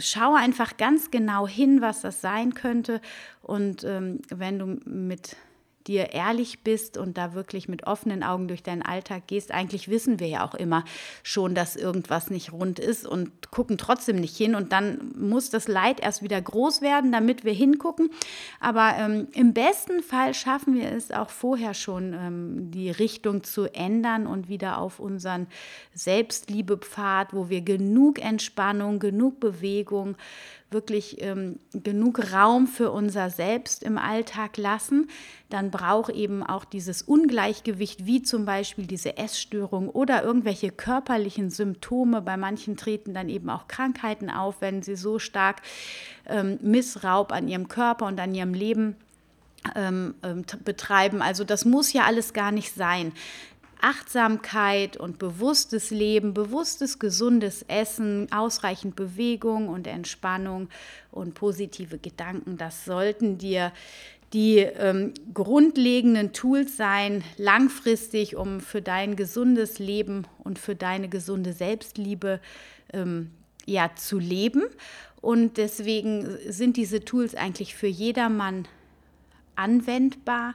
schaue 0.00 0.38
einfach 0.38 0.76
ganz 0.76 1.10
genau 1.10 1.46
hin, 1.46 1.80
was 1.80 2.00
das 2.00 2.20
sein 2.20 2.54
könnte. 2.54 3.00
Und 3.42 3.84
ähm, 3.84 4.20
wenn 4.28 4.58
du 4.58 4.66
mit 4.84 5.36
dir 5.88 6.12
ehrlich 6.12 6.60
bist 6.60 6.96
und 6.96 7.16
da 7.16 7.34
wirklich 7.34 7.68
mit 7.68 7.86
offenen 7.86 8.22
Augen 8.22 8.48
durch 8.48 8.62
deinen 8.62 8.82
Alltag 8.82 9.26
gehst, 9.26 9.52
eigentlich 9.52 9.88
wissen 9.88 10.20
wir 10.20 10.28
ja 10.28 10.46
auch 10.46 10.54
immer 10.54 10.84
schon, 11.22 11.54
dass 11.54 11.76
irgendwas 11.76 12.30
nicht 12.30 12.52
rund 12.52 12.78
ist 12.78 13.06
und 13.06 13.50
gucken 13.50 13.78
trotzdem 13.78 14.16
nicht 14.16 14.36
hin. 14.36 14.54
Und 14.54 14.72
dann 14.72 15.12
muss 15.16 15.50
das 15.50 15.68
Leid 15.68 16.00
erst 16.00 16.22
wieder 16.22 16.40
groß 16.40 16.82
werden, 16.82 17.12
damit 17.12 17.44
wir 17.44 17.52
hingucken. 17.52 18.10
Aber 18.60 18.94
ähm, 18.98 19.28
im 19.32 19.52
besten 19.52 20.02
Fall 20.02 20.34
schaffen 20.34 20.74
wir 20.74 20.90
es 20.92 21.10
auch 21.10 21.30
vorher 21.30 21.74
schon, 21.74 22.12
ähm, 22.12 22.70
die 22.70 22.90
Richtung 22.90 23.44
zu 23.44 23.72
ändern 23.74 24.26
und 24.26 24.48
wieder 24.48 24.78
auf 24.78 25.00
unseren 25.00 25.46
Selbstliebepfad, 25.94 27.32
wo 27.32 27.48
wir 27.48 27.60
genug 27.60 28.18
Entspannung, 28.18 28.98
genug 28.98 29.40
Bewegung, 29.40 30.16
wirklich 30.70 31.22
ähm, 31.22 31.60
genug 31.72 32.32
Raum 32.32 32.66
für 32.66 32.90
unser 32.90 33.30
Selbst 33.30 33.84
im 33.84 33.98
Alltag 33.98 34.56
lassen, 34.56 35.08
dann 35.48 35.70
braucht 35.70 36.10
eben 36.10 36.42
auch 36.42 36.64
dieses 36.64 37.02
Ungleichgewicht, 37.02 38.04
wie 38.04 38.22
zum 38.22 38.44
Beispiel 38.44 38.86
diese 38.86 39.16
Essstörung 39.16 39.88
oder 39.88 40.24
irgendwelche 40.24 40.72
körperlichen 40.72 41.50
Symptome. 41.50 42.20
Bei 42.20 42.36
manchen 42.36 42.76
treten 42.76 43.14
dann 43.14 43.28
eben 43.28 43.48
auch 43.48 43.68
Krankheiten 43.68 44.28
auf, 44.28 44.60
wenn 44.60 44.82
sie 44.82 44.96
so 44.96 45.20
stark 45.20 45.62
ähm, 46.26 46.58
Missraub 46.62 47.30
an 47.30 47.46
ihrem 47.46 47.68
Körper 47.68 48.06
und 48.06 48.18
an 48.18 48.34
ihrem 48.34 48.52
Leben 48.52 48.96
ähm, 49.76 50.14
ähm 50.24 50.44
betreiben. 50.64 51.22
Also 51.22 51.44
das 51.44 51.64
muss 51.64 51.92
ja 51.92 52.04
alles 52.04 52.32
gar 52.32 52.50
nicht 52.50 52.74
sein. 52.74 53.12
Achtsamkeit 53.80 54.96
und 54.96 55.18
bewusstes 55.18 55.90
Leben, 55.90 56.34
bewusstes, 56.34 56.98
gesundes 56.98 57.64
Essen, 57.68 58.30
ausreichend 58.32 58.96
Bewegung 58.96 59.68
und 59.68 59.86
Entspannung 59.86 60.68
und 61.10 61.34
positive 61.34 61.98
Gedanken, 61.98 62.56
das 62.56 62.84
sollten 62.84 63.38
dir 63.38 63.72
die 64.32 64.58
ähm, 64.58 65.14
grundlegenden 65.32 66.32
Tools 66.32 66.76
sein, 66.76 67.22
langfristig, 67.36 68.36
um 68.36 68.60
für 68.60 68.82
dein 68.82 69.16
gesundes 69.16 69.78
Leben 69.78 70.26
und 70.42 70.58
für 70.58 70.74
deine 70.74 71.08
gesunde 71.08 71.52
Selbstliebe 71.52 72.40
ähm, 72.92 73.30
ja, 73.66 73.90
zu 73.94 74.18
leben. 74.18 74.64
Und 75.20 75.56
deswegen 75.56 76.38
sind 76.48 76.76
diese 76.76 77.04
Tools 77.04 77.34
eigentlich 77.34 77.74
für 77.74 77.86
jedermann 77.86 78.66
anwendbar. 79.54 80.54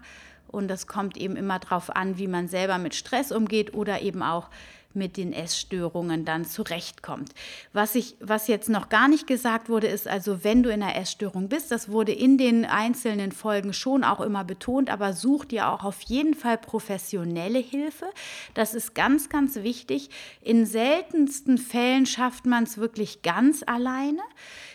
Und 0.51 0.67
das 0.67 0.87
kommt 0.87 1.17
eben 1.17 1.35
immer 1.35 1.59
darauf 1.59 1.95
an, 1.95 2.17
wie 2.17 2.27
man 2.27 2.47
selber 2.47 2.77
mit 2.77 2.95
Stress 2.95 3.31
umgeht 3.31 3.73
oder 3.73 4.01
eben 4.01 4.21
auch 4.23 4.49
mit 4.93 5.17
den 5.17 5.33
Essstörungen 5.33 6.25
dann 6.25 6.45
zurechtkommt. 6.45 7.33
Was, 7.73 7.95
ich, 7.95 8.15
was 8.19 8.47
jetzt 8.47 8.69
noch 8.69 8.89
gar 8.89 9.07
nicht 9.07 9.27
gesagt 9.27 9.69
wurde, 9.69 9.87
ist 9.87 10.07
also, 10.07 10.43
wenn 10.43 10.63
du 10.63 10.69
in 10.71 10.83
einer 10.83 10.95
Essstörung 10.95 11.49
bist, 11.49 11.71
das 11.71 11.89
wurde 11.89 12.11
in 12.11 12.37
den 12.37 12.65
einzelnen 12.65 13.31
Folgen 13.31 13.73
schon 13.73 14.03
auch 14.03 14.21
immer 14.21 14.43
betont, 14.43 14.89
aber 14.89 15.13
such 15.13 15.45
dir 15.45 15.69
auch 15.69 15.83
auf 15.83 16.01
jeden 16.01 16.33
Fall 16.33 16.57
professionelle 16.57 17.59
Hilfe. 17.59 18.05
Das 18.53 18.73
ist 18.73 18.95
ganz, 18.95 19.29
ganz 19.29 19.55
wichtig. 19.55 20.09
In 20.41 20.65
seltensten 20.65 21.57
Fällen 21.57 22.05
schafft 22.05 22.45
man 22.45 22.63
es 22.63 22.77
wirklich 22.77 23.21
ganz 23.21 23.63
alleine. 23.65 24.21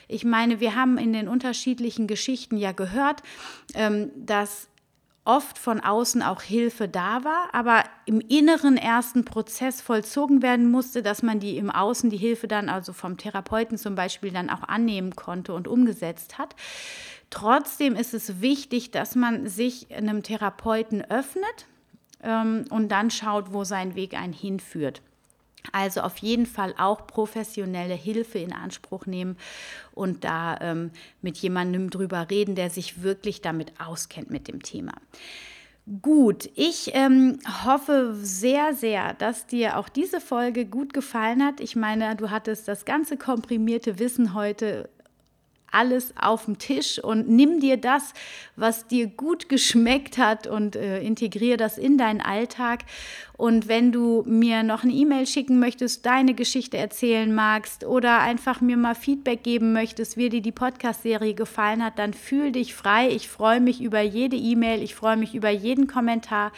Ich 0.08 0.24
meine, 0.24 0.60
wir 0.60 0.74
haben 0.76 0.98
in 0.98 1.12
den 1.12 1.28
unterschiedlichen 1.28 2.06
Geschichten 2.06 2.56
ja 2.56 2.72
gehört, 2.72 3.22
ähm, 3.74 4.10
dass 4.14 4.68
oft 5.26 5.58
von 5.58 5.80
außen 5.80 6.22
auch 6.22 6.42
Hilfe 6.42 6.88
da 6.88 7.24
war, 7.24 7.48
aber 7.52 7.84
im 8.06 8.20
Inneren 8.20 8.76
ersten 8.76 9.24
Prozess 9.24 9.80
vollzogen 9.80 10.40
werden 10.40 10.70
musste, 10.70 11.02
dass 11.02 11.22
man 11.22 11.40
die 11.40 11.58
im 11.58 11.70
Außen 11.70 12.10
die 12.10 12.16
Hilfe 12.16 12.48
dann, 12.48 12.68
also 12.68 12.92
vom 12.92 13.16
Therapeuten 13.16 13.76
zum 13.76 13.94
Beispiel, 13.94 14.30
dann 14.30 14.50
auch 14.50 14.62
annehmen 14.62 15.16
konnte 15.16 15.52
und 15.52 15.68
umgesetzt 15.68 16.38
hat. 16.38 16.54
Trotzdem 17.30 17.96
ist 17.96 18.14
es 18.14 18.40
wichtig, 18.40 18.92
dass 18.92 19.16
man 19.16 19.48
sich 19.48 19.92
einem 19.94 20.22
Therapeuten 20.22 21.02
öffnet 21.02 21.66
ähm, 22.22 22.64
und 22.70 22.88
dann 22.90 23.10
schaut, 23.10 23.52
wo 23.52 23.64
sein 23.64 23.94
Weg 23.96 24.14
einen 24.14 24.32
hinführt. 24.32 25.02
Also 25.72 26.00
auf 26.00 26.18
jeden 26.18 26.46
Fall 26.46 26.74
auch 26.78 27.06
professionelle 27.06 27.94
Hilfe 27.94 28.38
in 28.38 28.52
Anspruch 28.52 29.06
nehmen 29.06 29.36
und 29.92 30.24
da 30.24 30.58
ähm, 30.60 30.90
mit 31.22 31.36
jemandem 31.38 31.90
drüber 31.90 32.28
reden, 32.30 32.54
der 32.54 32.70
sich 32.70 33.02
wirklich 33.02 33.42
damit 33.42 33.72
auskennt 33.80 34.30
mit 34.30 34.48
dem 34.48 34.62
Thema. 34.62 34.92
Gut, 36.02 36.50
ich 36.56 36.90
ähm, 36.94 37.38
hoffe 37.64 38.16
sehr, 38.20 38.74
sehr, 38.74 39.14
dass 39.14 39.46
dir 39.46 39.78
auch 39.78 39.88
diese 39.88 40.20
Folge 40.20 40.66
gut 40.66 40.92
gefallen 40.92 41.44
hat. 41.44 41.60
Ich 41.60 41.76
meine, 41.76 42.16
du 42.16 42.30
hattest 42.30 42.66
das 42.66 42.84
ganze 42.84 43.16
komprimierte 43.16 44.00
Wissen 44.00 44.34
heute 44.34 44.88
alles 45.70 46.14
auf 46.20 46.46
dem 46.46 46.58
Tisch 46.58 46.98
und 46.98 47.28
nimm 47.28 47.60
dir 47.60 47.76
das, 47.76 48.14
was 48.56 48.86
dir 48.86 49.06
gut 49.06 49.48
geschmeckt 49.48 50.18
hat 50.18 50.46
und 50.46 50.74
äh, 50.74 51.00
integriere 51.00 51.56
das 51.56 51.78
in 51.78 51.98
deinen 51.98 52.20
Alltag. 52.20 52.80
Und 53.36 53.68
wenn 53.68 53.92
du 53.92 54.22
mir 54.26 54.62
noch 54.62 54.82
eine 54.82 54.92
E-Mail 54.92 55.26
schicken 55.26 55.58
möchtest, 55.58 56.06
deine 56.06 56.34
Geschichte 56.34 56.78
erzählen 56.78 57.34
magst 57.34 57.84
oder 57.84 58.20
einfach 58.20 58.60
mir 58.60 58.76
mal 58.76 58.94
Feedback 58.94 59.42
geben 59.42 59.72
möchtest, 59.72 60.16
wie 60.16 60.30
dir 60.30 60.40
die 60.40 60.52
Podcast-Serie 60.52 61.34
gefallen 61.34 61.84
hat, 61.84 61.98
dann 61.98 62.14
fühl 62.14 62.52
dich 62.52 62.74
frei. 62.74 63.10
Ich 63.10 63.28
freue 63.28 63.60
mich 63.60 63.82
über 63.82 64.00
jede 64.00 64.36
E-Mail, 64.36 64.82
ich 64.82 64.94
freue 64.94 65.16
mich 65.16 65.34
über 65.34 65.50
jeden 65.50 65.86
Kommentar 65.86 66.52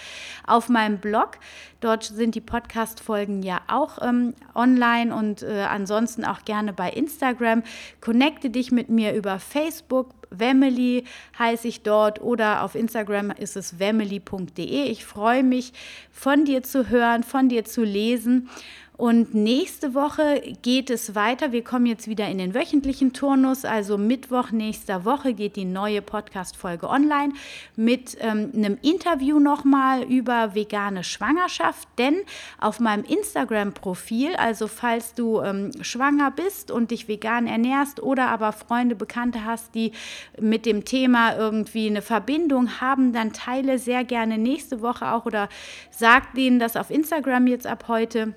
auf 0.47 0.69
meinem 0.69 0.99
Blog. 0.99 1.39
Dort 1.81 2.05
sind 2.05 2.35
die 2.35 2.41
Podcast-Folgen 2.41 3.43
ja 3.43 3.61
auch 3.69 3.99
ähm, 4.03 4.35
online 4.55 5.15
und 5.15 5.43
äh, 5.43 5.67
ansonsten 5.69 6.25
auch 6.25 6.45
gerne 6.45 6.73
bei 6.73 6.91
Instagram. 6.91 7.63
Connecte 8.01 8.51
dich 8.51 8.73
mit 8.73 8.89
mir 8.89 9.15
über 9.15 9.39
Facebook. 9.39 10.18
Wemily 10.31 11.05
heiße 11.39 11.69
ich 11.69 11.83
dort 11.83 12.21
oder 12.21 12.63
auf 12.63 12.75
Instagram 12.75 13.31
ist 13.31 13.57
es 13.57 13.79
wemily.de. 13.79 14.85
Ich 14.85 15.05
freue 15.05 15.43
mich, 15.43 15.73
von 16.11 16.45
dir 16.45 16.63
zu 16.63 16.89
hören, 16.89 17.23
von 17.23 17.49
dir 17.49 17.65
zu 17.65 17.83
lesen. 17.83 18.49
Und 18.99 19.33
nächste 19.33 19.95
Woche 19.95 20.43
geht 20.61 20.91
es 20.91 21.15
weiter. 21.15 21.53
Wir 21.53 21.63
kommen 21.63 21.87
jetzt 21.87 22.09
wieder 22.09 22.29
in 22.29 22.39
den 22.39 22.53
wöchentlichen 22.53 23.13
Turnus. 23.13 23.65
Also 23.65 23.97
Mittwoch 23.97 24.51
nächster 24.51 25.05
Woche 25.05 25.35
geht 25.35 25.55
die 25.55 25.65
neue 25.65 26.03
Podcast-Folge 26.03 26.91
online 26.91 27.33
mit 27.77 28.17
ähm, 28.19 28.51
einem 28.53 28.77
Interview 28.83 29.39
nochmal 29.39 30.03
über 30.03 30.57
vegane 30.57 31.05
Schwangerschaft. 31.05 31.89
Denn 31.97 32.17
auf 32.61 32.81
meinem 32.81 33.05
Instagram-Profil, 33.05 34.35
also 34.35 34.67
falls 34.67 35.15
du 35.15 35.43
ähm, 35.43 35.71
schwanger 35.81 36.33
bist 36.33 36.73
und 36.73 36.91
dich 36.91 37.07
vegan 37.07 37.47
ernährst 37.47 38.03
oder 38.03 38.27
aber 38.27 38.51
Freunde, 38.51 38.97
Bekannte 38.97 39.45
hast, 39.45 39.77
die 39.77 39.93
mit 40.41 40.67
dem 40.67 40.85
Thema 40.85 41.37
irgendwie 41.37 41.87
eine 41.87 42.03
Verbindung 42.03 42.81
haben, 42.81 43.13
dann 43.13 43.33
teile 43.33 43.79
sehr 43.79 44.03
gerne 44.03 44.39
nächste 44.39 44.83
Woche 44.83 45.13
auch 45.13 45.25
oder 45.25 45.49
sag 45.93 46.35
denen 46.35 46.59
das 46.59 46.77
auf 46.77 46.91
Instagram 46.91 47.47
jetzt 47.47 47.69
ab 47.69 47.85
heute 47.87 48.35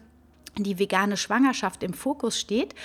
die 0.57 0.79
vegane 0.79 1.17
Schwangerschaft 1.17 1.83
im 1.83 1.93
Fokus 1.93 2.39
steht 2.39 2.75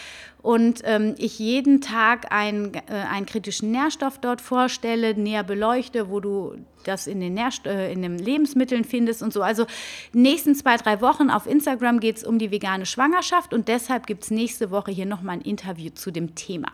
und 0.46 0.82
ähm, 0.84 1.16
ich 1.18 1.40
jeden 1.40 1.80
Tag 1.80 2.30
ein, 2.30 2.74
äh, 2.74 2.92
einen 2.92 3.26
kritischen 3.26 3.72
Nährstoff 3.72 4.18
dort 4.18 4.40
vorstelle, 4.40 5.14
näher 5.14 5.42
beleuchte, 5.42 6.08
wo 6.08 6.20
du 6.20 6.54
das 6.84 7.08
in 7.08 7.18
den, 7.18 7.34
Nährst 7.34 7.66
äh, 7.66 7.90
in 7.90 8.02
den 8.02 8.16
Lebensmitteln 8.18 8.84
findest 8.84 9.22
und 9.22 9.32
so. 9.32 9.42
Also 9.42 9.66
nächsten 10.12 10.54
zwei, 10.54 10.76
drei 10.76 11.00
Wochen 11.00 11.30
auf 11.30 11.46
Instagram 11.46 11.98
geht 11.98 12.18
es 12.18 12.24
um 12.24 12.38
die 12.38 12.52
vegane 12.52 12.86
Schwangerschaft 12.86 13.52
und 13.52 13.66
deshalb 13.66 14.06
gibt 14.06 14.22
es 14.22 14.30
nächste 14.30 14.70
Woche 14.70 14.92
hier 14.92 15.06
nochmal 15.06 15.38
ein 15.38 15.42
Interview 15.42 15.90
zu 15.90 16.12
dem 16.12 16.36
Thema. 16.36 16.68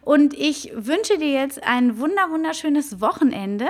Und 0.00 0.32
ich 0.32 0.70
wünsche 0.74 1.18
dir 1.18 1.32
jetzt 1.32 1.62
ein 1.64 1.98
wunder 1.98 2.30
wunderschönes 2.30 3.00
Wochenende. 3.02 3.66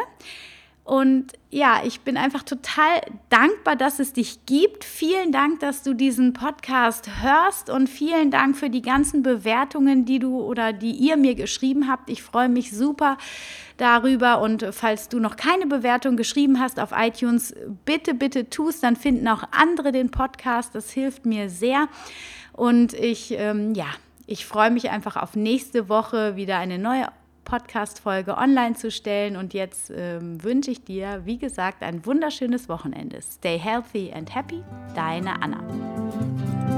Und 0.87 1.33
ja, 1.51 1.81
ich 1.85 2.03
bin 2.03 2.17
einfach 2.17 2.45
total 2.45 3.01
dankbar, 3.29 3.75
dass 3.75 3.99
es 3.99 4.13
dich 4.13 4.47
gibt. 4.47 4.85
Vielen 4.85 5.33
Dank, 5.33 5.59
dass 5.59 5.83
du 5.83 5.95
diesen 5.95 6.33
Podcast 6.33 7.11
hörst 7.23 7.71
und 7.71 7.89
vielen 7.89 8.31
Dank 8.31 8.57
für 8.57 8.71
die 8.71 8.83
ganzen 8.83 9.25
Bewertungen, 9.25 10.05
die 10.05 10.21
du 10.21 10.41
oder 10.41 10.73
die 10.73 10.93
ihr 10.93 11.17
mir 11.17 11.35
geschrieben 11.35 11.89
habt. 11.89 12.09
Ich 12.09 12.23
freue 12.23 12.49
mich 12.49 12.71
super 12.71 13.19
darüber. 13.79 14.41
Und 14.41 14.65
falls 14.71 15.09
du 15.09 15.19
noch 15.19 15.35
keine 15.35 15.67
Bewertung 15.67 16.17
geschrieben 16.17 16.61
hast 16.61 16.79
auf 16.79 16.91
iTunes, 16.97 17.53
bitte, 17.85 18.15
bitte 18.15 18.49
tust, 18.49 18.85
dann 18.85 18.95
finden 18.95 19.27
auch 19.27 19.43
andere 19.51 19.91
den 19.91 20.13
Podcast. 20.13 20.73
Das 20.77 20.93
hilft 20.93 21.27
mir 21.27 21.51
sehr. 21.51 21.89
Und 22.53 22.93
ich, 22.93 23.33
ähm, 23.33 23.75
ja, 23.75 23.89
ich 24.29 24.47
freue 24.47 24.71
mich 24.71 24.91
einfach 24.91 25.17
auf 25.17 25.35
nächste 25.35 25.89
Woche 25.89 26.37
wieder 26.37 26.59
eine 26.59 26.79
neue 26.79 27.09
Podcast-Folge 27.47 28.37
online 28.37 28.75
zu 28.75 28.91
stellen. 28.91 29.37
Und 29.37 29.55
jetzt 29.55 29.91
ähm, 29.97 30.43
wünsche 30.45 30.71
ich 30.71 30.85
dir, 30.85 31.23
wie 31.25 31.39
gesagt, 31.39 31.83
ein 31.83 32.05
wunderschönes 32.05 32.69
Wochenende. 32.69 33.23
Stay 33.23 33.59
healthy 33.59 34.13
and 34.13 34.35
happy, 34.35 34.63
deine 34.95 35.41
Anna. 35.41 36.76